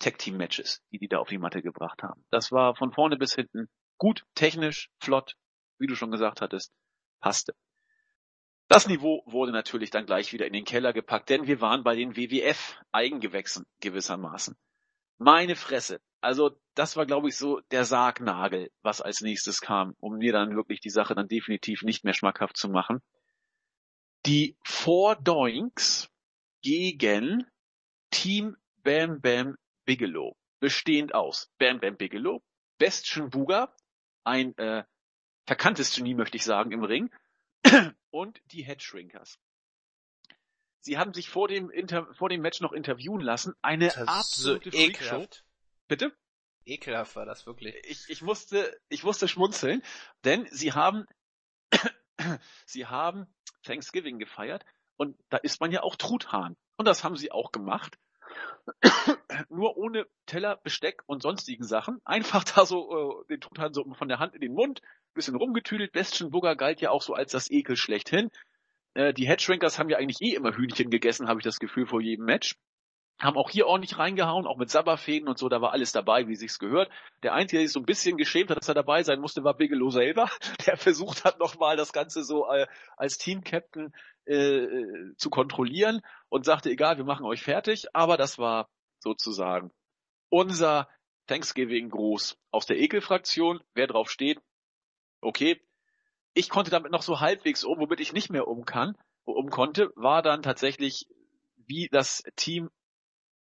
[0.00, 2.24] Tag-Team-Matches, die die da auf die Matte gebracht haben.
[2.30, 5.36] Das war von vorne bis hinten gut, technisch, flott,
[5.78, 6.72] wie du schon gesagt hattest,
[7.20, 7.54] passte.
[8.68, 11.94] Das Niveau wurde natürlich dann gleich wieder in den Keller gepackt, denn wir waren bei
[11.94, 14.56] den WWF-Eigengewächsen gewissermaßen.
[15.18, 16.00] Meine Fresse.
[16.20, 20.56] Also das war, glaube ich, so der Sargnagel, was als nächstes kam, um mir dann
[20.56, 23.00] wirklich die Sache dann definitiv nicht mehr schmackhaft zu machen.
[24.26, 26.08] Die Four Doinks
[26.62, 27.46] gegen
[28.10, 32.42] Team Bam Bam Bigelow, bestehend aus Bam Bam Bigelow,
[32.78, 33.74] Bestien Buga,
[34.24, 34.84] ein äh,
[35.46, 37.10] verkanntes Genie, möchte ich sagen, im Ring,
[38.10, 39.38] und die Headshrinkers.
[40.80, 43.54] Sie haben sich vor dem, Inter vor dem Match noch interviewen lassen.
[43.62, 45.26] Eine absolute so Freakshow.
[45.88, 46.14] Bitte?
[46.66, 47.74] Ekelhaft war das wirklich.
[47.84, 49.82] Ich, ich musste, ich musste schmunzeln,
[50.24, 51.06] denn sie haben,
[52.66, 53.26] sie haben
[53.62, 54.64] Thanksgiving gefeiert
[54.96, 56.56] und da isst man ja auch Truthahn.
[56.76, 57.98] Und das haben sie auch gemacht.
[59.48, 62.00] Nur ohne Teller, Besteck und sonstigen Sachen.
[62.04, 64.80] Einfach da so äh, den Truthahn so von der Hand in den Mund,
[65.14, 65.92] bisschen rumgetüdelt.
[66.30, 68.30] Bugger galt ja auch so als das Ekel schlechthin.
[68.94, 72.00] Äh, die Headshrinkers haben ja eigentlich eh immer Hühnchen gegessen, habe ich das Gefühl, vor
[72.00, 72.56] jedem Match.
[73.20, 76.34] Haben auch hier ordentlich reingehauen, auch mit Sabberfäden und so, da war alles dabei, wie
[76.34, 76.90] sich's gehört.
[77.22, 79.56] Der Einzige, der sich so ein bisschen geschämt hat, dass er dabei sein musste, war
[79.56, 80.28] Bigelow selber,
[80.66, 83.92] der versucht hat, nochmal das Ganze so äh, als Team-Captain
[84.24, 84.66] äh,
[85.16, 89.70] zu kontrollieren und sagte, egal, wir machen euch fertig, aber das war sozusagen
[90.28, 90.88] unser
[91.28, 93.60] Thanksgiving-Gruß aus der Ekelfraktion.
[93.74, 94.40] Wer drauf steht,
[95.24, 95.60] okay.
[96.34, 99.92] Ich konnte damit noch so halbwegs um, womit ich nicht mehr um kann, um konnte,
[99.94, 101.06] war dann tatsächlich,
[101.56, 102.70] wie das Team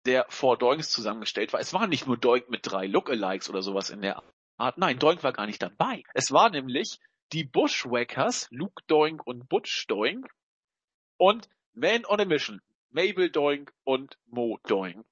[0.05, 1.59] der Four Doinks zusammengestellt war.
[1.59, 4.21] Es war nicht nur Doink mit drei Lookalikes oder sowas in der
[4.57, 4.77] Art.
[4.77, 6.03] Nein, Doink war gar nicht dabei.
[6.13, 6.99] Es war nämlich
[7.31, 10.27] die Bushwackers, Luke Doink und Butch Doink
[11.17, 12.61] und Man on a Mission,
[12.91, 15.05] Mabel Doink und Mo Doink.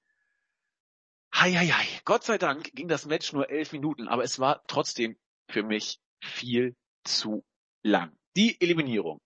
[1.33, 1.87] Hei, hei, hei.
[2.03, 5.99] Gott sei Dank ging das Match nur elf Minuten, aber es war trotzdem für mich
[6.21, 7.43] viel zu
[7.83, 8.15] lang.
[8.35, 9.19] Die Eliminierung.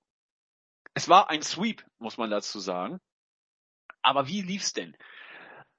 [0.93, 2.99] Es war ein Sweep, muss man dazu sagen.
[4.01, 4.95] Aber wie lief's denn?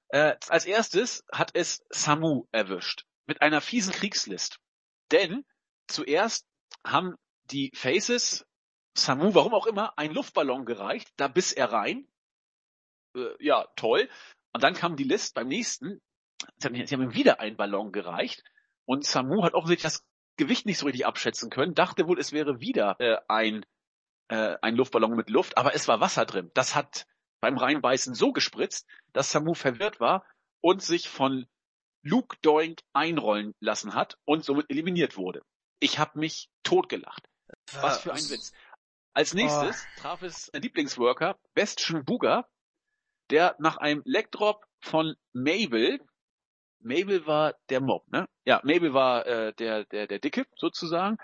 [0.08, 3.04] Äh, als erstes hat es Samu erwischt.
[3.26, 4.58] Mit einer fiesen Kriegslist.
[5.10, 5.44] Denn
[5.88, 6.46] zuerst
[6.84, 7.16] haben
[7.50, 8.46] die Faces
[8.94, 11.08] Samu, warum auch immer, einen Luftballon gereicht.
[11.16, 12.08] Da biss er rein.
[13.14, 14.08] Äh, ja, toll.
[14.52, 16.00] Und dann kam die List beim nächsten.
[16.58, 18.42] Sie haben, sie haben ihm wieder einen Ballon gereicht.
[18.84, 20.04] Und Samu hat offensichtlich das
[20.36, 23.64] Gewicht nicht so richtig abschätzen können, dachte wohl, es wäre wieder äh, ein,
[24.28, 26.50] äh, ein Luftballon mit Luft, aber es war Wasser drin.
[26.54, 27.06] Das hat
[27.40, 30.24] beim Reinbeißen so gespritzt, dass Samu verwirrt war
[30.60, 31.46] und sich von
[32.02, 35.42] Luke Doink einrollen lassen hat und somit eliminiert wurde.
[35.80, 37.28] Ich habe mich totgelacht.
[37.80, 38.52] Was für ein Witz.
[39.12, 40.00] Als nächstes oh.
[40.00, 42.48] traf es ein Lieblingsworker, Bestien Buga,
[43.30, 46.00] der nach einem Legdrop von Mabel,
[46.86, 48.28] Mabel war der Mob, ne?
[48.44, 51.18] Ja, Mabel war äh, der, der, der Dicke sozusagen,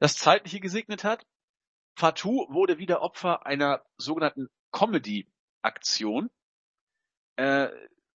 [0.00, 1.24] das Zeitliche gesegnet hat.
[1.96, 6.30] Fatou wurde wieder Opfer einer sogenannten Comedy-Aktion.
[7.36, 7.68] Äh,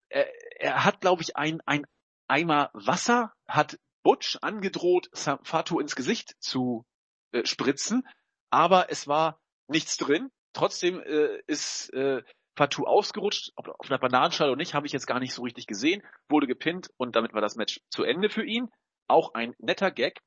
[0.10, 1.86] er, er hat, glaube ich, ein, ein
[2.28, 6.86] Eimer Wasser, hat Butch angedroht, Fatou ins Gesicht zu
[7.32, 8.08] äh, spritzen,
[8.50, 10.30] aber es war nichts drin.
[10.54, 12.24] Trotzdem äh, ist äh,
[12.60, 15.66] Fatou ausgerutscht, ob auf einer Bananenschale oder nicht, habe ich jetzt gar nicht so richtig
[15.66, 18.70] gesehen, wurde gepinnt und damit war das Match zu Ende für ihn.
[19.08, 20.20] Auch ein netter Gag.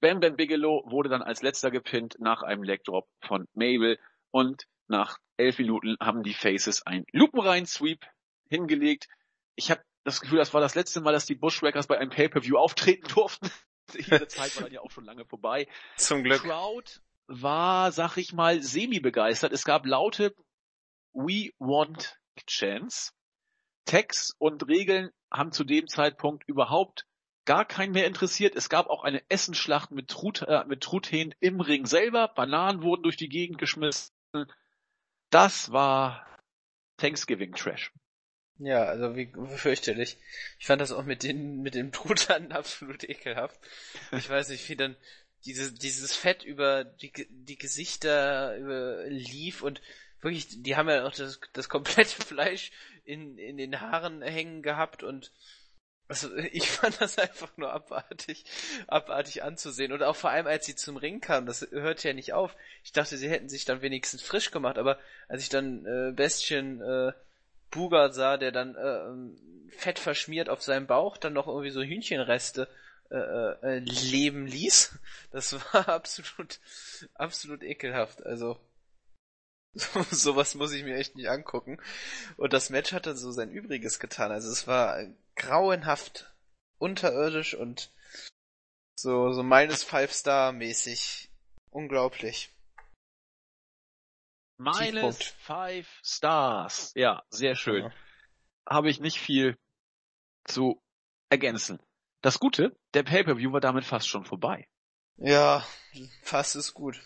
[0.00, 4.00] Bam Bam Bigelow wurde dann als letzter gepinnt nach einem Legdrop von Mabel
[4.32, 8.04] und nach elf Minuten haben die Faces ein Lupenrein-Sweep
[8.48, 9.06] hingelegt.
[9.54, 12.56] Ich habe das Gefühl, das war das letzte Mal, dass die Bushwhackers bei einem Pay-Per-View
[12.56, 13.52] auftreten durften.
[13.94, 15.68] Diese Zeit war dann ja auch schon lange vorbei.
[15.94, 16.42] Zum Glück.
[16.42, 16.90] Crowd
[17.28, 19.52] war, sag ich mal, semi-begeistert.
[19.52, 20.34] Es gab laute
[21.12, 23.12] We want Chance.
[23.84, 27.06] Tags und Regeln haben zu dem Zeitpunkt überhaupt
[27.44, 28.54] gar keinen mehr interessiert.
[28.54, 32.28] Es gab auch eine Essenschlacht mit, Trut, äh, mit Truthähnen im Ring selber.
[32.28, 34.12] Bananen wurden durch die Gegend geschmissen.
[35.30, 36.26] Das war
[36.98, 37.92] Thanksgiving Trash.
[38.58, 40.18] Ja, also wie fürchterlich.
[40.58, 43.58] Ich fand das auch mit den mit dem Truthahn absolut ekelhaft.
[44.12, 44.96] Ich weiß nicht, wie dann
[45.46, 49.80] diese, dieses Fett über die, die Gesichter über, lief und
[50.20, 52.70] wirklich, die haben ja auch das, das komplette Fleisch
[53.04, 55.32] in, in den Haaren hängen gehabt und
[56.10, 58.44] also ich fand das einfach nur abartig,
[58.88, 59.92] abartig anzusehen.
[59.92, 62.56] Und auch vor allem, als sie zum Ring kamen, das hört ja nicht auf.
[62.82, 64.98] Ich dachte, sie hätten sich dann wenigstens frisch gemacht, aber
[65.28, 67.12] als ich dann äh, Bestien äh,
[67.70, 72.68] Buga sah, der dann äh, fett verschmiert auf seinem Bauch, dann noch irgendwie so Hühnchenreste
[73.10, 74.98] äh, äh, leben ließ,
[75.30, 76.58] das war absolut,
[77.14, 78.26] absolut ekelhaft.
[78.26, 78.60] Also so,
[80.10, 81.78] sowas muss ich mir echt nicht angucken.
[82.36, 84.32] Und das Match hat dann so sein Übriges getan.
[84.32, 85.06] Also es war
[85.36, 86.34] grauenhaft,
[86.78, 87.90] unterirdisch und
[88.96, 91.30] so, so minus Five Star mäßig.
[91.70, 92.50] Unglaublich.
[94.58, 96.92] Minus Five Stars.
[96.94, 97.84] Ja, sehr schön.
[97.84, 97.92] Ja.
[98.68, 99.56] Habe ich nicht viel
[100.44, 100.82] zu
[101.30, 101.80] ergänzen.
[102.20, 104.68] Das Gute, der Pay-Per-View war damit fast schon vorbei.
[105.16, 105.64] Ja,
[106.22, 107.00] fast ist gut.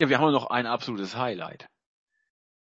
[0.00, 1.66] Ja, wir haben noch ein absolutes Highlight.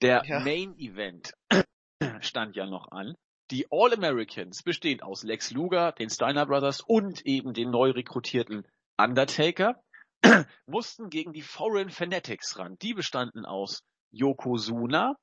[0.01, 0.39] Der ja.
[0.39, 1.33] Main Event
[2.21, 3.15] stand ja noch an.
[3.51, 9.81] Die All-Americans, bestehend aus Lex Luger, den Steiner Brothers und eben den neu rekrutierten Undertaker,
[10.67, 12.77] mussten gegen die Foreign Fanatics ran.
[12.81, 15.15] Die bestanden aus Yokozuna,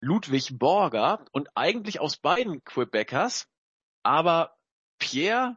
[0.00, 3.46] Ludwig Borger und eigentlich aus beiden Quebecers,
[4.02, 4.56] aber
[4.98, 5.56] Pierre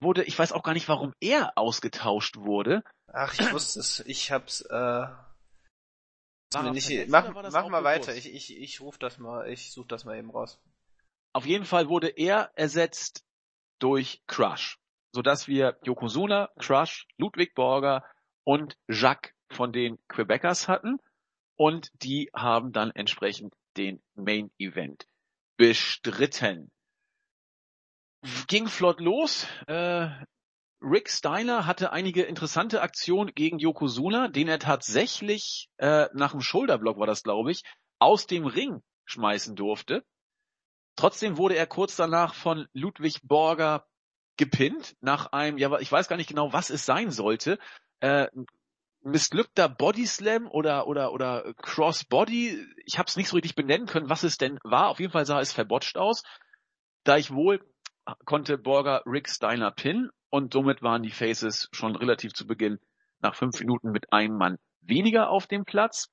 [0.00, 2.82] wurde, ich weiß auch gar nicht, warum er ausgetauscht wurde.
[3.12, 4.00] Ach, ich wusste es.
[4.00, 5.06] Ich hab's, äh,
[6.72, 8.14] nicht, mach, mach mal weiter.
[8.14, 10.60] Ich, ich, ich ruf das mal, ich such das mal eben raus.
[11.32, 13.24] Auf jeden Fall wurde er ersetzt
[13.78, 14.78] durch Crush,
[15.12, 18.04] sodass wir Yokozuna, Crush, Ludwig Borger
[18.44, 20.98] und Jacques von den Quebecers hatten
[21.56, 25.06] und die haben dann entsprechend den Main Event
[25.56, 26.70] bestritten.
[28.46, 29.46] Ging flott los.
[29.66, 30.08] Äh,
[30.82, 36.98] Rick Steiner hatte einige interessante Aktionen gegen Yokozuna, den er tatsächlich äh, nach dem Schulterblock
[36.98, 37.62] war das, glaube ich,
[37.98, 40.04] aus dem Ring schmeißen durfte.
[40.96, 43.86] Trotzdem wurde er kurz danach von Ludwig Borger
[44.36, 47.58] gepinnt nach einem, ja, ich weiß gar nicht genau, was es sein sollte.
[48.00, 48.26] Äh,
[49.02, 52.66] missglückter Bodyslam oder oder oder Crossbody.
[52.86, 54.88] Ich habe es nicht so richtig benennen können, was es denn war.
[54.88, 56.22] Auf jeden Fall sah es verbotscht aus.
[57.04, 57.60] Da ich wohl
[58.24, 62.80] konnte Borger Rick Steiner pinnen und somit waren die Faces schon relativ zu Beginn
[63.20, 66.08] nach fünf Minuten mit einem Mann weniger auf dem Platz.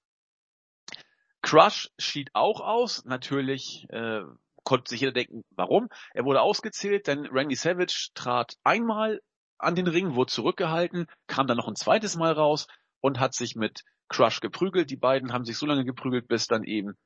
[1.41, 3.05] Crush schied auch aus.
[3.05, 4.23] Natürlich äh,
[4.65, 5.87] konnte sich jeder denken, warum.
[6.13, 9.21] Er wurde ausgezählt, denn Randy Savage trat einmal
[9.57, 12.67] an den Ring, wurde zurückgehalten, kam dann noch ein zweites Mal raus
[12.99, 14.89] und hat sich mit Crush geprügelt.
[14.89, 16.97] Die beiden haben sich so lange geprügelt, bis dann eben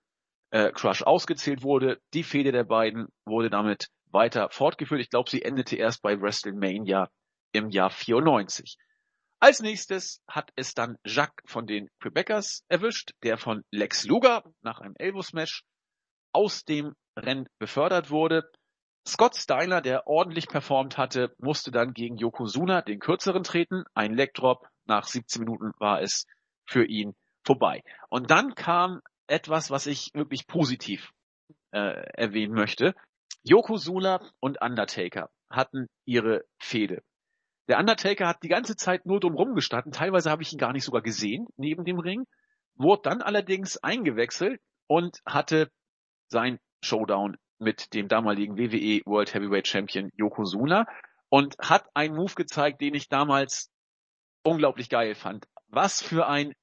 [0.49, 2.01] äh, Crush ausgezählt wurde.
[2.15, 5.01] Die Fehde der beiden wurde damit weiter fortgeführt.
[5.01, 7.09] Ich glaube, sie endete erst bei WrestleMania
[7.51, 8.77] im Jahr 94.
[9.39, 14.79] Als nächstes hat es dann Jacques von den Quebecers erwischt, der von Lex Luger nach
[14.79, 15.63] einem Elbow-Smash
[16.31, 18.49] aus dem Rennen befördert wurde.
[19.05, 23.83] Scott Steiner, der ordentlich performt hatte, musste dann gegen Yokozuna, den kürzeren, treten.
[23.93, 24.65] Ein Leg Drop.
[24.85, 26.25] Nach 17 Minuten war es
[26.65, 27.13] für ihn
[27.45, 27.83] vorbei.
[28.09, 31.11] Und dann kam etwas, was ich wirklich positiv
[31.71, 32.95] äh, erwähnen möchte.
[33.43, 37.03] Yokozuna und Undertaker hatten ihre Fehde.
[37.67, 39.91] Der Undertaker hat die ganze Zeit nur drumherum gestanden.
[39.91, 42.25] Teilweise habe ich ihn gar nicht sogar gesehen neben dem Ring.
[42.75, 45.71] Wurde dann allerdings eingewechselt und hatte
[46.27, 50.85] sein Showdown mit dem damaligen WWE World Heavyweight Champion Yokozuna
[51.29, 53.71] und hat einen Move gezeigt, den ich damals
[54.43, 55.47] unglaublich geil fand.
[55.67, 56.53] Was für ein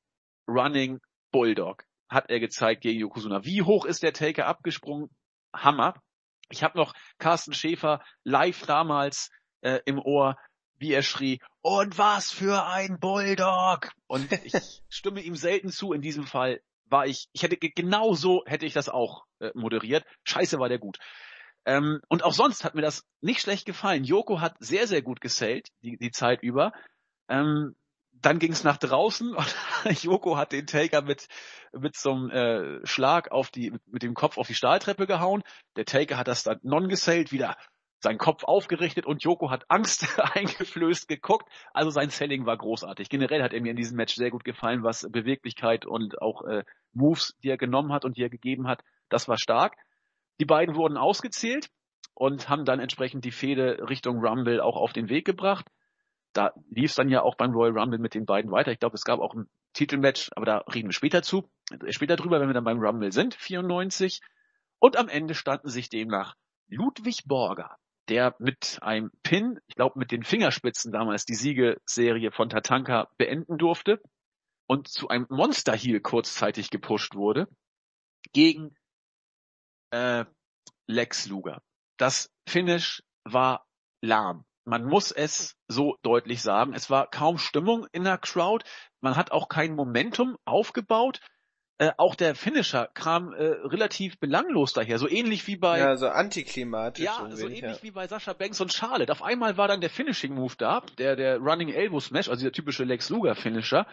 [0.47, 1.01] Running
[1.33, 3.45] Bulldog hat er gezeigt gegen Yokozuna.
[3.45, 5.09] Wie hoch ist der Taker abgesprungen?
[5.55, 5.95] Hammer.
[6.51, 9.31] Ich habe noch Carsten Schäfer live damals
[9.63, 10.37] äh, im Ohr,
[10.77, 13.91] wie er schrie, und was für ein Bulldog!
[14.07, 14.55] Und ich
[14.89, 15.93] stimme ihm selten zu.
[15.93, 20.05] In diesem Fall war ich, ich hätte genau so hätte ich das auch äh, moderiert.
[20.25, 20.99] Scheiße war der gut.
[21.67, 24.05] Ähm, und auch sonst hat mir das nicht schlecht gefallen.
[24.05, 26.73] Joko hat sehr, sehr gut gesellt, die, die Zeit über.
[27.29, 27.77] Ähm,
[28.23, 29.35] dann ging es nach draußen
[29.85, 31.29] und Joko hat den Taker mit
[31.73, 35.43] mit so einem äh, Schlag auf die mit, mit dem Kopf auf die Stahltreppe gehauen.
[35.77, 37.57] Der Taker hat das dann non-gesellt wieder
[38.03, 41.49] seinen Kopf aufgerichtet und Joko hat Angst eingeflößt geguckt.
[41.73, 43.09] Also sein Selling war großartig.
[43.09, 46.65] Generell hat er mir in diesem Match sehr gut gefallen, was Beweglichkeit und auch äh,
[46.93, 49.77] Moves, die er genommen hat und die er gegeben hat, das war stark.
[50.41, 51.69] Die beiden wurden ausgezählt
[52.15, 55.67] und haben dann entsprechend die Fehde Richtung Rumble auch auf den Weg gebracht.
[56.33, 58.71] Da lief es dann ja auch beim Royal Rumble mit den beiden weiter.
[58.73, 61.51] Ich glaube, es gab auch ein Titelmatch, aber da reden wir später zu,
[61.89, 64.21] später drüber, wenn wir dann beim Rumble sind, 94.
[64.79, 66.35] Und am Ende standen sich demnach
[66.69, 67.77] Ludwig Borger,
[68.09, 73.59] der mit einem Pin, ich glaube mit den Fingerspitzen damals die Siegeserie von Tatanka beenden
[73.59, 74.01] durfte
[74.67, 77.49] und zu einem Monster Heel kurzzeitig gepusht wurde,
[78.33, 78.77] gegen
[79.91, 80.25] äh,
[80.87, 81.63] Lex Luger.
[81.97, 83.67] Das Finish war
[84.01, 84.45] lahm.
[84.65, 86.75] Man muss es so deutlich sagen.
[86.75, 88.65] Es war kaum Stimmung in der Crowd.
[89.01, 91.21] Man hat auch kein Momentum aufgebaut.
[91.81, 96.09] Äh, auch der Finisher kam äh, relativ belanglos daher, so ähnlich wie bei ja so
[96.09, 97.83] antiklimatisch ja so ähnlich ja.
[97.83, 99.11] wie bei Sascha Banks und Charlotte.
[99.11, 102.53] Auf einmal war dann der Finishing Move da, der der Running Elbow Smash, also der
[102.53, 103.87] typische Lex Luger Finisher,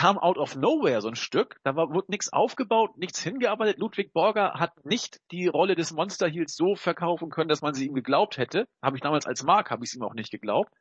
[0.00, 1.60] kam out of nowhere so ein Stück.
[1.62, 3.78] Da war, wurde nichts aufgebaut, nichts hingearbeitet.
[3.78, 7.86] Ludwig Borger hat nicht die Rolle des Monster Heels so verkaufen können, dass man sie
[7.86, 8.66] ihm geglaubt hätte.
[8.80, 10.72] Habe ich damals als Mark, habe ich es ihm auch nicht geglaubt.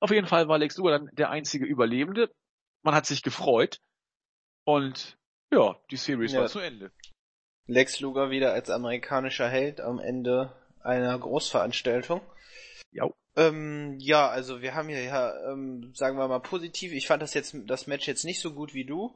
[0.00, 2.30] Auf jeden Fall war Lex Luger dann der einzige Überlebende.
[2.82, 3.80] Man hat sich gefreut.
[4.64, 5.18] Und
[5.52, 6.40] ja, die Series ja.
[6.40, 6.90] war zu Ende.
[7.66, 12.22] Lex Luger wieder als amerikanischer Held am Ende einer Großveranstaltung.
[12.92, 13.10] Ja.
[13.36, 16.92] Ähm, ja, also wir haben hier ja, ähm, sagen wir mal positiv.
[16.92, 19.14] Ich fand das jetzt das Match jetzt nicht so gut wie du.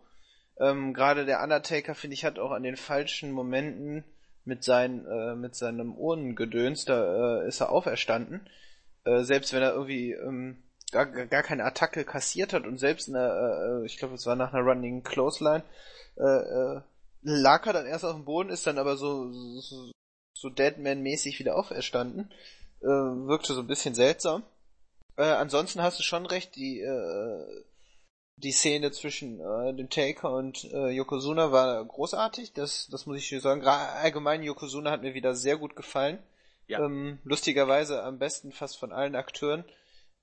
[0.59, 4.05] Ähm, Gerade der Undertaker finde ich hat auch an den falschen Momenten
[4.45, 8.49] mit seinen äh, mit seinem Urnengedöns da äh, ist er auferstanden.
[9.05, 13.15] Äh, selbst wenn er irgendwie ähm, gar, gar keine Attacke kassiert hat und selbst in
[13.15, 15.63] der, äh, ich glaube es war nach einer Running Clothesline
[16.17, 16.81] äh, äh,
[17.23, 19.93] lag er dann erst auf dem Boden, ist dann aber so so,
[20.35, 22.33] so Deadman-mäßig wieder auferstanden
[22.81, 24.43] äh, wirkte so ein bisschen seltsam.
[25.17, 27.65] Äh, ansonsten hast du schon recht, die, äh,
[28.37, 33.29] die Szene zwischen äh, dem Taker und äh, Yokozuna war großartig, das, das muss ich
[33.29, 33.65] dir sagen.
[33.65, 36.23] Allgemein Yokozuna hat mir wieder sehr gut gefallen.
[36.69, 36.85] Ja.
[36.85, 39.65] Ähm, lustigerweise am besten fast von allen Akteuren.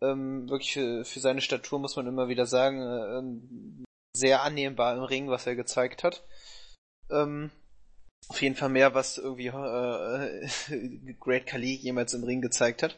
[0.02, 3.86] Ähm, wirklich für, für seine Statur muss man immer wieder sagen, äh,
[4.16, 6.24] sehr annehmbar im Ring, was er gezeigt hat.
[7.10, 7.52] Ähm,
[8.30, 12.98] auf jeden Fall mehr, was irgendwie äh, Great Khali jemals im Ring gezeigt hat.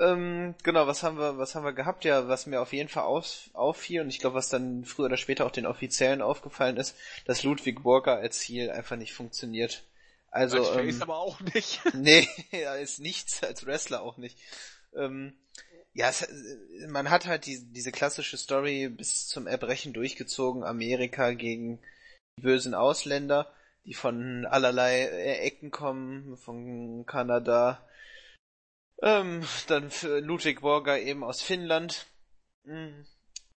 [0.00, 2.04] Ähm, genau, was haben wir, was haben wir gehabt?
[2.04, 5.16] Ja, was mir auf jeden Fall auf, auffiel und ich glaube, was dann früher oder
[5.16, 9.84] später auch den Offiziellen aufgefallen ist, dass Ludwig Borger als Ziel einfach nicht funktioniert.
[10.30, 11.80] Also, als Face ähm, aber auch nicht.
[11.94, 14.38] nee, er ist nichts, als Wrestler auch nicht.
[14.94, 15.34] Ähm,
[15.94, 16.28] ja, es,
[16.86, 21.80] man hat halt die, diese klassische Story bis zum Erbrechen durchgezogen, Amerika gegen
[22.36, 23.52] die bösen Ausländer
[23.84, 27.86] die von allerlei äh, Ecken kommen, von Kanada.
[29.02, 32.06] Ähm, dann für Ludwig Borger eben aus Finnland.
[32.64, 33.06] Mhm.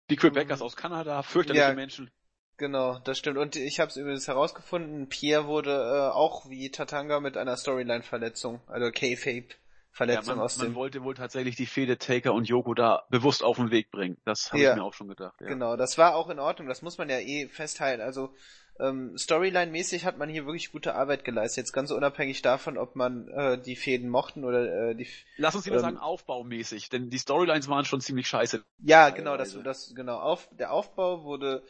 [0.09, 0.65] Die Quebecers mhm.
[0.65, 2.11] aus Kanada, fürchterliche ja, Menschen.
[2.57, 3.37] Genau, das stimmt.
[3.37, 8.61] Und ich habe es übrigens herausgefunden, Pierre wurde äh, auch wie Tatanga mit einer Storyline-Verletzung,
[8.67, 9.55] also K-Fape.
[9.93, 10.75] Verletzung ja, man, aus man dem.
[10.75, 14.17] wollte wohl tatsächlich die Fehde Taker und Yoko da bewusst auf den Weg bringen.
[14.23, 15.35] Das habe ja, ich mir auch schon gedacht.
[15.41, 15.47] Ja.
[15.47, 16.69] Genau, das war auch in Ordnung.
[16.69, 18.01] Das muss man ja eh festhalten.
[18.01, 18.33] Also
[18.81, 21.63] ähm, Storyline-mäßig hat man hier wirklich gute Arbeit geleistet.
[21.63, 25.07] Jetzt ganz unabhängig davon, ob man äh, die Fäden mochten oder äh, die.
[25.37, 28.63] Lass uns lieber ähm, sagen aufbaumäßig, denn die Storylines waren schon ziemlich scheiße.
[28.79, 30.17] Ja, genau, das, das genau.
[30.19, 31.63] Auf, der Aufbau wurde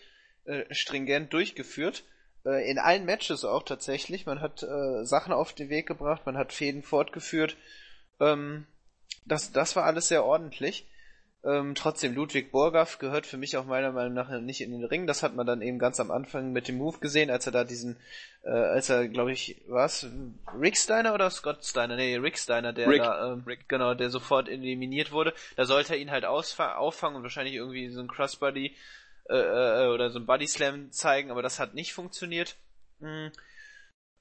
[0.45, 2.03] äh, stringent durchgeführt.
[2.45, 4.25] Äh, in allen Matches auch tatsächlich.
[4.25, 7.57] Man hat äh, Sachen auf den Weg gebracht, man hat Fäden fortgeführt.
[8.19, 8.65] Ähm,
[9.25, 10.87] das, das war alles sehr ordentlich.
[11.43, 15.07] Ähm, trotzdem, Ludwig Borgaff gehört für mich auch meiner Meinung nach nicht in den Ring.
[15.07, 17.63] Das hat man dann eben ganz am Anfang mit dem Move gesehen, als er da
[17.63, 17.97] diesen,
[18.43, 20.05] äh, als er, glaube ich, was,
[20.59, 21.95] Rick Steiner oder Scott Steiner?
[21.95, 23.01] Nee, Rick Steiner, der Rick.
[23.01, 23.67] da, ähm, Rick.
[23.67, 25.33] genau, der sofort eliminiert wurde.
[25.55, 28.75] Da sollte er ihn halt auffangen und wahrscheinlich irgendwie so ein Crossbody
[29.29, 32.55] äh, äh, oder so ein Body Slam zeigen, aber das hat nicht funktioniert.
[32.99, 33.31] Mhm.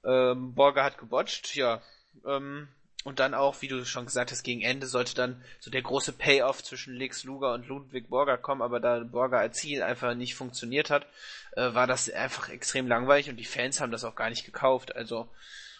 [0.03, 1.83] Ähm, Borger hat gebotcht, ja.
[2.25, 2.67] Ähm,
[3.03, 6.13] und dann auch, wie du schon gesagt hast, gegen Ende sollte dann so der große
[6.13, 10.35] Payoff zwischen Lex Luger und Ludwig Borger kommen, aber da Borger als Ziel einfach nicht
[10.35, 11.07] funktioniert hat,
[11.53, 14.95] äh, war das einfach extrem langweilig und die Fans haben das auch gar nicht gekauft.
[14.95, 15.27] Also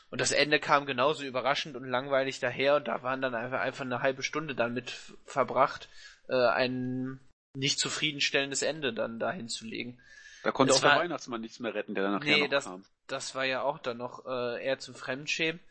[0.10, 3.86] und das Ende kam genauso überraschend und langweilig daher und da waren dann einfach, einfach
[3.86, 4.94] eine halbe Stunde dann mit
[5.26, 5.88] verbracht,
[6.28, 7.20] äh, ein
[7.54, 10.00] nicht zufriedenstellendes Ende dann dahin zu legen.
[10.44, 12.50] Da konnte das auch war, der Weihnachtsmann nichts mehr retten, der dann nachher nee, noch
[12.50, 12.84] das, kam.
[13.08, 15.62] das war ja auch dann noch äh, eher zum Fremdschämen.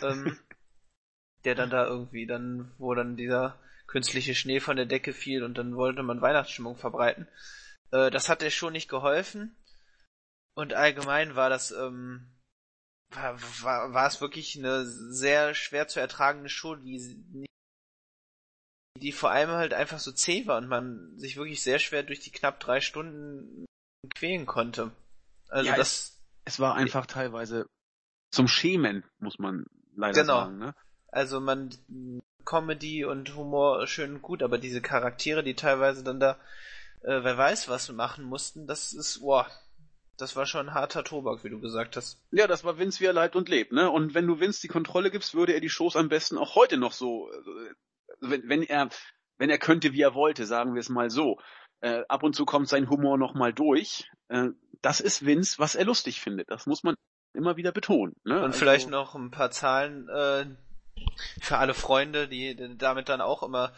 [0.00, 0.38] ähm,
[1.44, 5.58] der dann da irgendwie dann, wo dann dieser künstliche Schnee von der Decke fiel und
[5.58, 7.28] dann wollte man Weihnachtsstimmung verbreiten.
[7.90, 9.56] Äh, das hat der Show nicht geholfen.
[10.54, 12.26] Und allgemein war das, ähm,
[13.14, 17.46] war, war, war es wirklich eine sehr schwer zu ertragende Show, die,
[19.00, 22.20] die vor allem halt einfach so zäh war und man sich wirklich sehr schwer durch
[22.20, 23.64] die knapp drei Stunden
[24.14, 24.92] quälen konnte.
[25.48, 27.66] Also Ja, das, Es war einfach teilweise
[28.30, 30.44] zum Schämen, muss man leider Genau.
[30.44, 30.58] sagen.
[30.58, 30.74] Ne?
[31.12, 31.70] Also man,
[32.44, 36.32] Comedy und Humor schön und gut, aber diese Charaktere, die teilweise dann da,
[37.02, 39.46] äh, wer weiß was machen mussten, das ist, boah,
[40.18, 42.20] das war schon harter Tobak, wie du gesagt hast.
[42.30, 43.72] Ja, das war Vince, wie er lebt und lebt.
[43.72, 43.90] Ne?
[43.90, 46.76] Und wenn du Vince die Kontrolle gibst, würde er die Shows am besten auch heute
[46.76, 47.74] noch so, äh,
[48.20, 48.88] wenn, wenn er,
[49.38, 51.38] wenn er könnte, wie er wollte, sagen wir es mal so.
[51.80, 54.08] Äh, ab und zu kommt sein Humor noch mal durch.
[54.28, 54.50] Äh,
[54.80, 56.50] das ist Vince, was er lustig findet.
[56.50, 56.94] Das muss man
[57.34, 58.14] immer wieder betonen.
[58.24, 58.36] Ne?
[58.36, 60.46] Und Also- vielleicht noch ein paar Zahlen äh,
[61.40, 63.72] für alle Freunde, die damit dann auch immer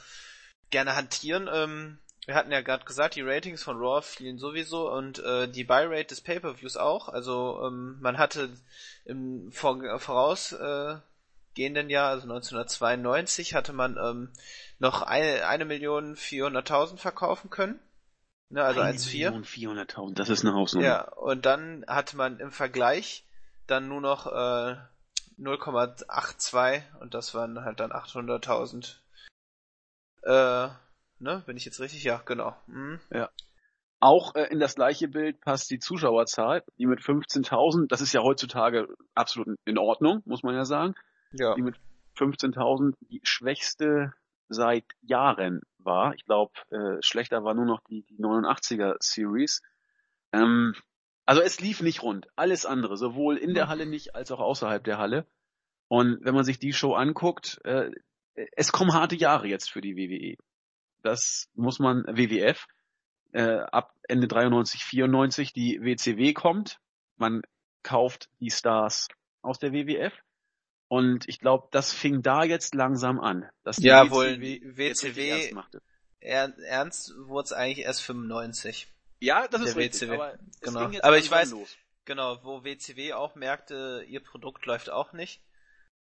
[0.70, 1.48] gerne hantieren.
[1.52, 5.64] Ähm, wir hatten ja gerade gesagt, die Ratings von Raw fielen sowieso und äh, die
[5.64, 7.08] Buy-Rate des Pay-Per-Views auch.
[7.08, 8.50] Also ähm, man hatte
[9.04, 14.30] im vor, vorausgehenden Jahr, also 1992, hatte man ähm,
[14.78, 17.78] noch eine, eine Million 400.000 verkaufen können.
[18.48, 19.30] Ne, also 1,4.
[19.30, 20.86] 1,400.000, das ist eine Hausnummer.
[20.86, 23.24] Ja, und dann hatte man im Vergleich
[23.66, 24.76] dann nur noch äh,
[25.38, 28.96] 0,82 und das waren halt dann 800.000.
[30.22, 30.68] Äh,
[31.18, 32.04] ne, bin ich jetzt richtig?
[32.04, 32.56] Ja, genau.
[32.66, 33.00] Mhm.
[34.00, 38.22] Auch äh, in das gleiche Bild passt die Zuschauerzahl, die mit 15.000, das ist ja
[38.22, 40.94] heutzutage absolut in Ordnung, muss man ja sagen,
[41.32, 41.54] Ja.
[41.54, 41.76] die mit
[42.16, 44.12] 15.000 die schwächste
[44.48, 46.14] seit Jahren war.
[46.14, 49.62] Ich glaube, äh, schlechter war nur noch die, die 89er Series.
[50.32, 50.74] Ähm,
[51.26, 54.84] also es lief nicht rund, alles andere, sowohl in der Halle nicht als auch außerhalb
[54.84, 55.26] der Halle.
[55.88, 57.90] Und wenn man sich die Show anguckt, äh,
[58.56, 60.36] es kommen harte Jahre jetzt für die WWE.
[61.02, 62.66] Das muss man, WWF,
[63.32, 66.78] äh, ab Ende 93, 94 die WCW kommt.
[67.16, 67.42] Man
[67.82, 69.08] kauft die Stars
[69.42, 70.12] aus der WWF.
[70.88, 73.48] Und ich glaube, das fing da jetzt langsam an.
[73.62, 75.82] Dass die Ja, wohl, jetzt richtig WCW, ernst machte.
[76.20, 78.88] er, ernst wurde es eigentlich erst 95.
[79.24, 80.02] Ja, das ist richtig.
[80.08, 80.14] WCW.
[80.14, 80.98] Aber, Genau.
[81.02, 81.76] Aber ich weiß- Los.
[82.06, 85.42] Genau, wo WCW auch merkte, ihr Produkt läuft auch nicht.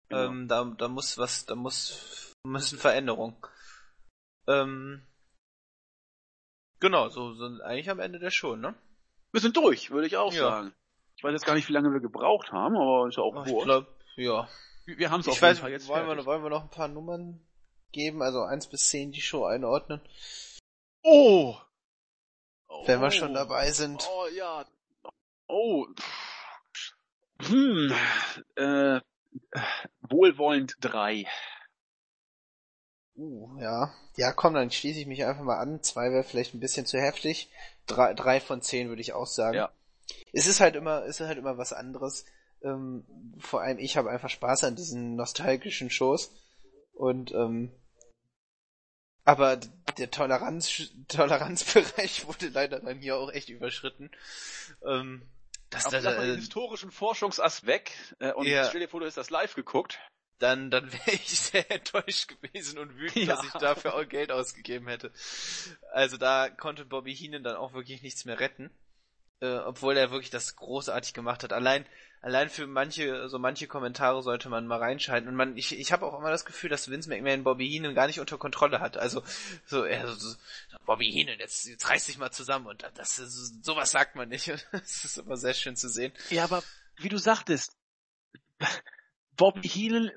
[0.10, 0.26] Genau.
[0.26, 3.36] Ähm, da, da muss was, da muss, müssen Veränderungen.
[4.48, 5.06] Ähm,
[6.80, 8.76] genau, so sind eigentlich am Ende der Show, ne?
[9.32, 10.42] Wir sind durch, würde ich auch Ja.
[10.42, 10.74] sagen.
[11.16, 13.52] Ich weiß jetzt gar nicht, wie lange wir gebraucht haben, aber ist ja auch Ich
[13.52, 13.66] wurscht.
[13.66, 14.48] glaube, ja.
[14.86, 16.18] Wir haben es auf Ich jeden weiß, Fall jetzt wollen fertig.
[16.24, 17.46] wir, wollen wir noch ein paar Nummern
[17.92, 20.02] geben, also eins bis zehn die Show einordnen,
[21.04, 21.56] Oh!
[22.86, 23.12] Wenn wir Oh.
[23.12, 24.08] schon dabei sind.
[24.12, 24.66] Oh ja.
[25.48, 25.86] Oh.
[27.42, 27.94] Hm.
[28.56, 29.00] Äh,
[30.10, 31.26] wohlwollend drei.
[33.16, 33.94] Uh, ja.
[34.16, 35.82] Ja, komm, dann schließe ich mich einfach mal an.
[35.84, 37.50] Zwei wäre vielleicht ein bisschen zu heftig.
[37.86, 39.56] Drei, drei von zehn würde ich auch sagen.
[39.56, 39.72] Ja.
[40.34, 42.26] Es ist halt immer, es ist halt immer was anderes.
[42.62, 43.06] Ähm,
[43.40, 46.32] vor allem ich habe einfach Spaß an diesen nostalgischen Shows.
[46.94, 47.72] Und ähm,
[49.30, 49.58] aber
[49.98, 54.10] der Toleranz, Toleranzbereich wurde leider dann hier auch echt überschritten.
[54.84, 55.22] Ähm,
[55.70, 58.66] das, das, mal den historischen Forschungsass weg äh, und Ja.
[58.66, 60.00] stell dir vor, du hast das live geguckt.
[60.40, 63.36] dann, dann wäre ich sehr enttäuscht gewesen und wütend, Ja.
[63.36, 65.12] dass ich dafür auch Geld ausgegeben hätte.
[65.92, 68.72] Also da konnte Bobby Heenan dann auch wirklich nichts mehr retten.
[69.42, 71.54] Äh, obwohl er wirklich das großartig gemacht hat.
[71.54, 71.86] Allein,
[72.22, 75.30] allein für manche, so manche Kommentare sollte man mal reinschalten.
[75.30, 78.08] Und man, ich, ich habe auch immer das Gefühl, dass Vince McMahon Bobby Heenan gar
[78.08, 78.98] nicht unter Kontrolle hat.
[78.98, 79.24] Also,
[79.66, 80.36] so, er, so,
[80.86, 84.48] Bobby Heenan, jetzt, jetzt reiß dich mal zusammen und das, ist- sowas sagt man nicht.
[84.74, 86.12] Das ist immer sehr schön zu sehen.
[86.30, 86.62] Ja, aber
[86.98, 87.78] wie du sagtest,
[89.38, 90.12] Bobby Heenan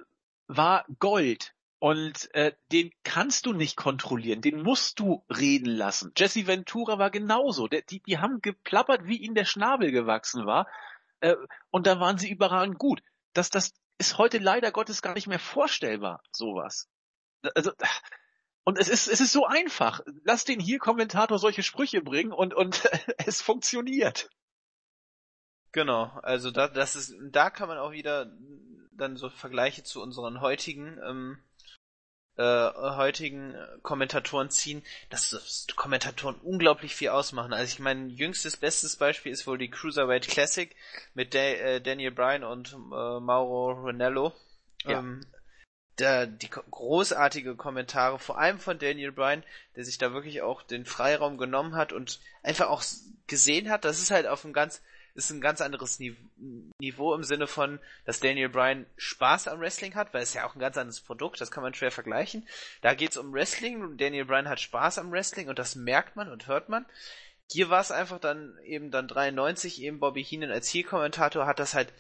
[0.49, 1.55] war Gold.
[1.83, 6.13] Und äh, den kannst du nicht kontrollieren, den musst du reden lassen.
[6.17, 7.67] Jesse Ventura war genauso.
[7.67, 10.69] Der, die, die haben geplappert, wie ihnen der Schnabel gewachsen war.
[11.19, 11.35] Äh,
[11.73, 13.03] und da waren sie überragend gut.
[13.33, 16.89] Das, das ist heute leider Gottes gar nicht mehr vorstellbar, sowas.
[17.57, 17.73] Also,
[18.63, 20.03] und es ist, es ist so einfach.
[20.23, 22.89] Lass den hier Kommentator solche Sprüche bringen und, und
[23.27, 24.31] es funktioniert.
[25.73, 28.31] Genau, also da, das ist, da kann man auch wieder
[28.93, 31.43] dann so Vergleiche zu unseren heutigen, ähm,
[32.37, 37.53] äh, heutigen Kommentatoren ziehen, dass das Kommentatoren unglaublich viel ausmachen.
[37.53, 40.75] Also ich meine, jüngstes bestes Beispiel ist wohl die Cruiserweight Classic
[41.15, 44.33] mit da äh, Daniel Bryan und äh, Mauro Ranello.
[44.85, 44.99] Ja.
[44.99, 45.27] Ähm,
[45.97, 49.45] da, die ko- großartige Kommentare, vor allem von Daniel Bryan,
[49.77, 52.83] der sich da wirklich auch den Freiraum genommen hat und einfach auch
[53.27, 54.81] gesehen hat, das ist halt auf einem ganz
[55.15, 60.15] ist ein ganz anderes Niveau im Sinne von, dass Daniel Bryan Spaß am Wrestling hat,
[60.15, 62.49] weil es ja auch ein ganz anderes Produkt, das kann man schwer vergleichen.
[62.81, 66.47] Da geht's um Wrestling, Daniel Bryan hat Spaß am Wrestling und das merkt man und
[66.47, 66.87] hört man.
[67.51, 71.75] Hier war es einfach dann eben dann 93, eben Bobby Heenan als Heel-Kommentator hat das
[71.75, 71.93] halt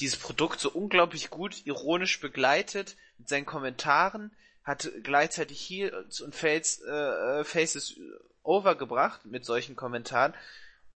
[0.00, 4.34] dieses Produkt so unglaublich gut ironisch begleitet mit seinen Kommentaren,
[4.64, 8.00] hat gleichzeitig Heels und Faces, äh, Faces
[8.42, 10.34] overgebracht mit solchen Kommentaren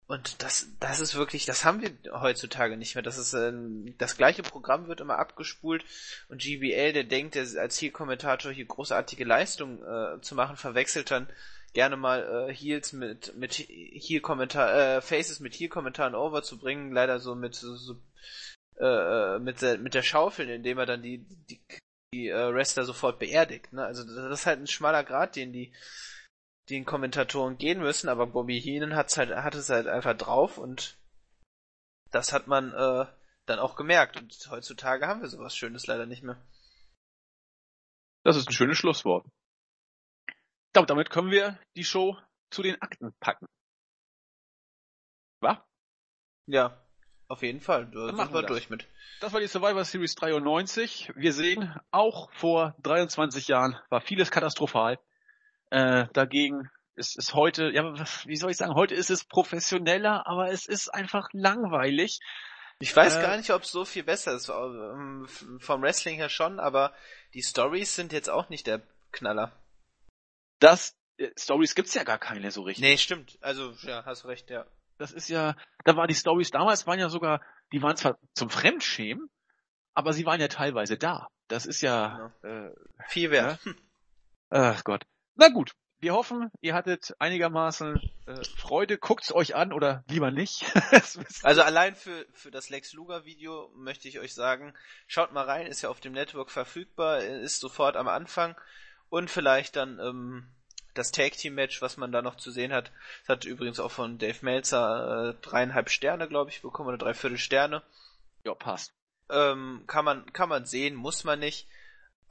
[0.08, 3.02] und das, das ist wirklich, das haben wir heutzutage nicht mehr.
[3.02, 3.54] Das ist äh,
[3.98, 5.86] das gleiche Programm wird immer abgespult
[6.28, 11.28] und GBL, der denkt, der als Heel-Kommentator hier großartige Leistungen äh, zu machen, verwechselt dann
[11.74, 17.56] gerne mal äh, Heels mit mit Heel-Kommentar, äh, Faces mit Heel-Kommentaren overzubringen, leider so mit
[17.56, 17.96] so, so
[18.80, 21.62] äh, äh, mit der mit der Schaufel, indem er dann die die,
[22.14, 23.72] die äh, Wrestler sofort beerdigt.
[23.72, 23.86] Ne?
[23.86, 25.74] Also das ist halt ein schmaler Grad, den die
[26.70, 30.98] den Kommentatoren gehen müssen, aber Bobby Heenan hat's halt, hat es halt einfach drauf und
[32.12, 33.06] das hat man äh,
[33.46, 34.18] dann auch gemerkt.
[34.18, 36.42] Und heutzutage haben wir sowas Schönes leider nicht mehr.
[38.24, 39.26] Das ist ein schönes Schlusswort.
[40.76, 42.18] Und damit können wir die Show
[42.52, 43.46] zu den Akten packen.
[45.42, 45.58] Was?
[46.48, 46.82] Ja,
[47.28, 47.90] auf jeden Fall.
[47.92, 48.88] Da sind wir, wir durch mit.
[49.20, 51.12] Das war die Survivor Series 93.
[51.16, 55.00] Wir sehen, auch vor 23 Jahren war vieles katastrophal.
[55.74, 57.96] Äh, dagegen ist es heute, ja,
[58.26, 62.20] wie soll ich sagen, heute ist es professioneller, aber es ist einfach langweilig.
[62.78, 64.50] Ich weiß äh, gar nicht, ob es so viel besser ist.
[64.50, 66.94] Ähm, vom Wrestling her schon, aber
[67.34, 69.52] die Stories sind jetzt auch nicht der Knaller.
[70.60, 72.84] Das, äh, Stories gibt's ja gar keine so richtig.
[72.84, 73.40] Nee, stimmt.
[73.42, 74.68] Also, ja, hast recht, ja.
[75.00, 75.56] Das ist ja,
[75.86, 79.28] da war die Stories damals waren ja sogar, die waren zwar zum Fremdschämen,
[79.96, 81.30] aber sie waren ja teilweise da.
[81.48, 82.68] Das ist ja, genau.
[82.68, 82.76] äh,
[83.08, 83.60] viel wert.
[83.66, 83.72] Ja?
[84.52, 85.04] Ach Gott.
[85.36, 88.98] Na gut, wir hoffen, ihr hattet einigermaßen äh, Freude.
[88.98, 90.66] Guckt's euch an oder lieber nicht.
[91.44, 94.74] also allein für, für das Lex Luger Video möchte ich euch sagen,
[95.08, 98.56] schaut mal rein, ist ja auf dem Network verfügbar, ist sofort am Anfang
[99.10, 100.48] und vielleicht dann ähm,
[100.94, 102.92] das Tag Team Match, was man da noch zu sehen hat.
[103.22, 107.38] Das hat übrigens auch von Dave Meltzer äh, dreieinhalb Sterne, glaube ich, bekommen oder dreiviertel
[107.38, 107.82] Sterne.
[108.44, 108.94] Ja, passt.
[109.30, 111.68] Ähm, kann man kann man sehen, muss man nicht.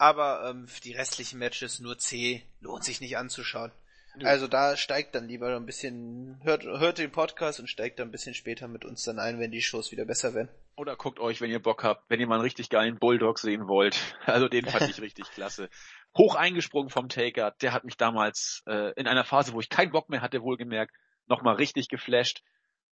[0.03, 3.71] Aber ähm, die restlichen Matches nur C lohnt sich nicht anzuschauen.
[4.19, 4.31] Ja.
[4.31, 8.11] Also da steigt dann lieber ein bisschen, hört, hört den Podcast und steigt dann ein
[8.11, 10.49] bisschen später mit uns dann ein, wenn die Shows wieder besser werden.
[10.75, 13.69] Oder guckt euch, wenn ihr Bock habt, wenn ihr mal einen richtig geilen Bulldog sehen
[13.69, 13.97] wollt.
[14.27, 15.71] Also den fand ich richtig klasse.
[16.19, 19.93] Hoch eingesprungen vom Taker, der hat mich damals äh, in einer Phase, wo ich keinen
[19.93, 20.97] Bock mehr hatte, wohlgemerkt,
[21.29, 22.43] nochmal richtig geflasht.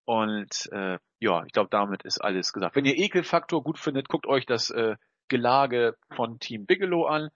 [0.05, 2.77] Und äh, ja, ich glaube, damit ist alles gesagt.
[2.77, 4.95] Wenn ihr Ekelfaktor gut findet, guckt euch das äh,
[5.31, 7.31] Gelage von Team Bigelow an.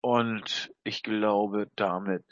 [0.00, 2.24] Und ich glaube, damit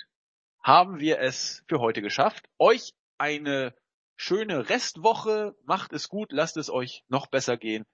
[0.63, 2.49] haben wir es für heute geschafft.
[2.59, 3.75] Euch eine
[4.17, 5.55] schöne Restwoche.
[5.65, 6.33] Macht es gut.
[6.33, 7.85] Lasst es euch noch besser gehen.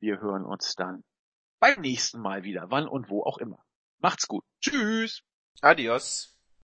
[0.00, 1.04] Wir hören uns dann
[1.60, 2.70] beim nächsten Mal wieder.
[2.70, 3.64] Wann und wo auch immer.
[3.98, 4.44] Macht's gut.
[4.60, 5.22] Tschüss.
[5.62, 6.29] Adios.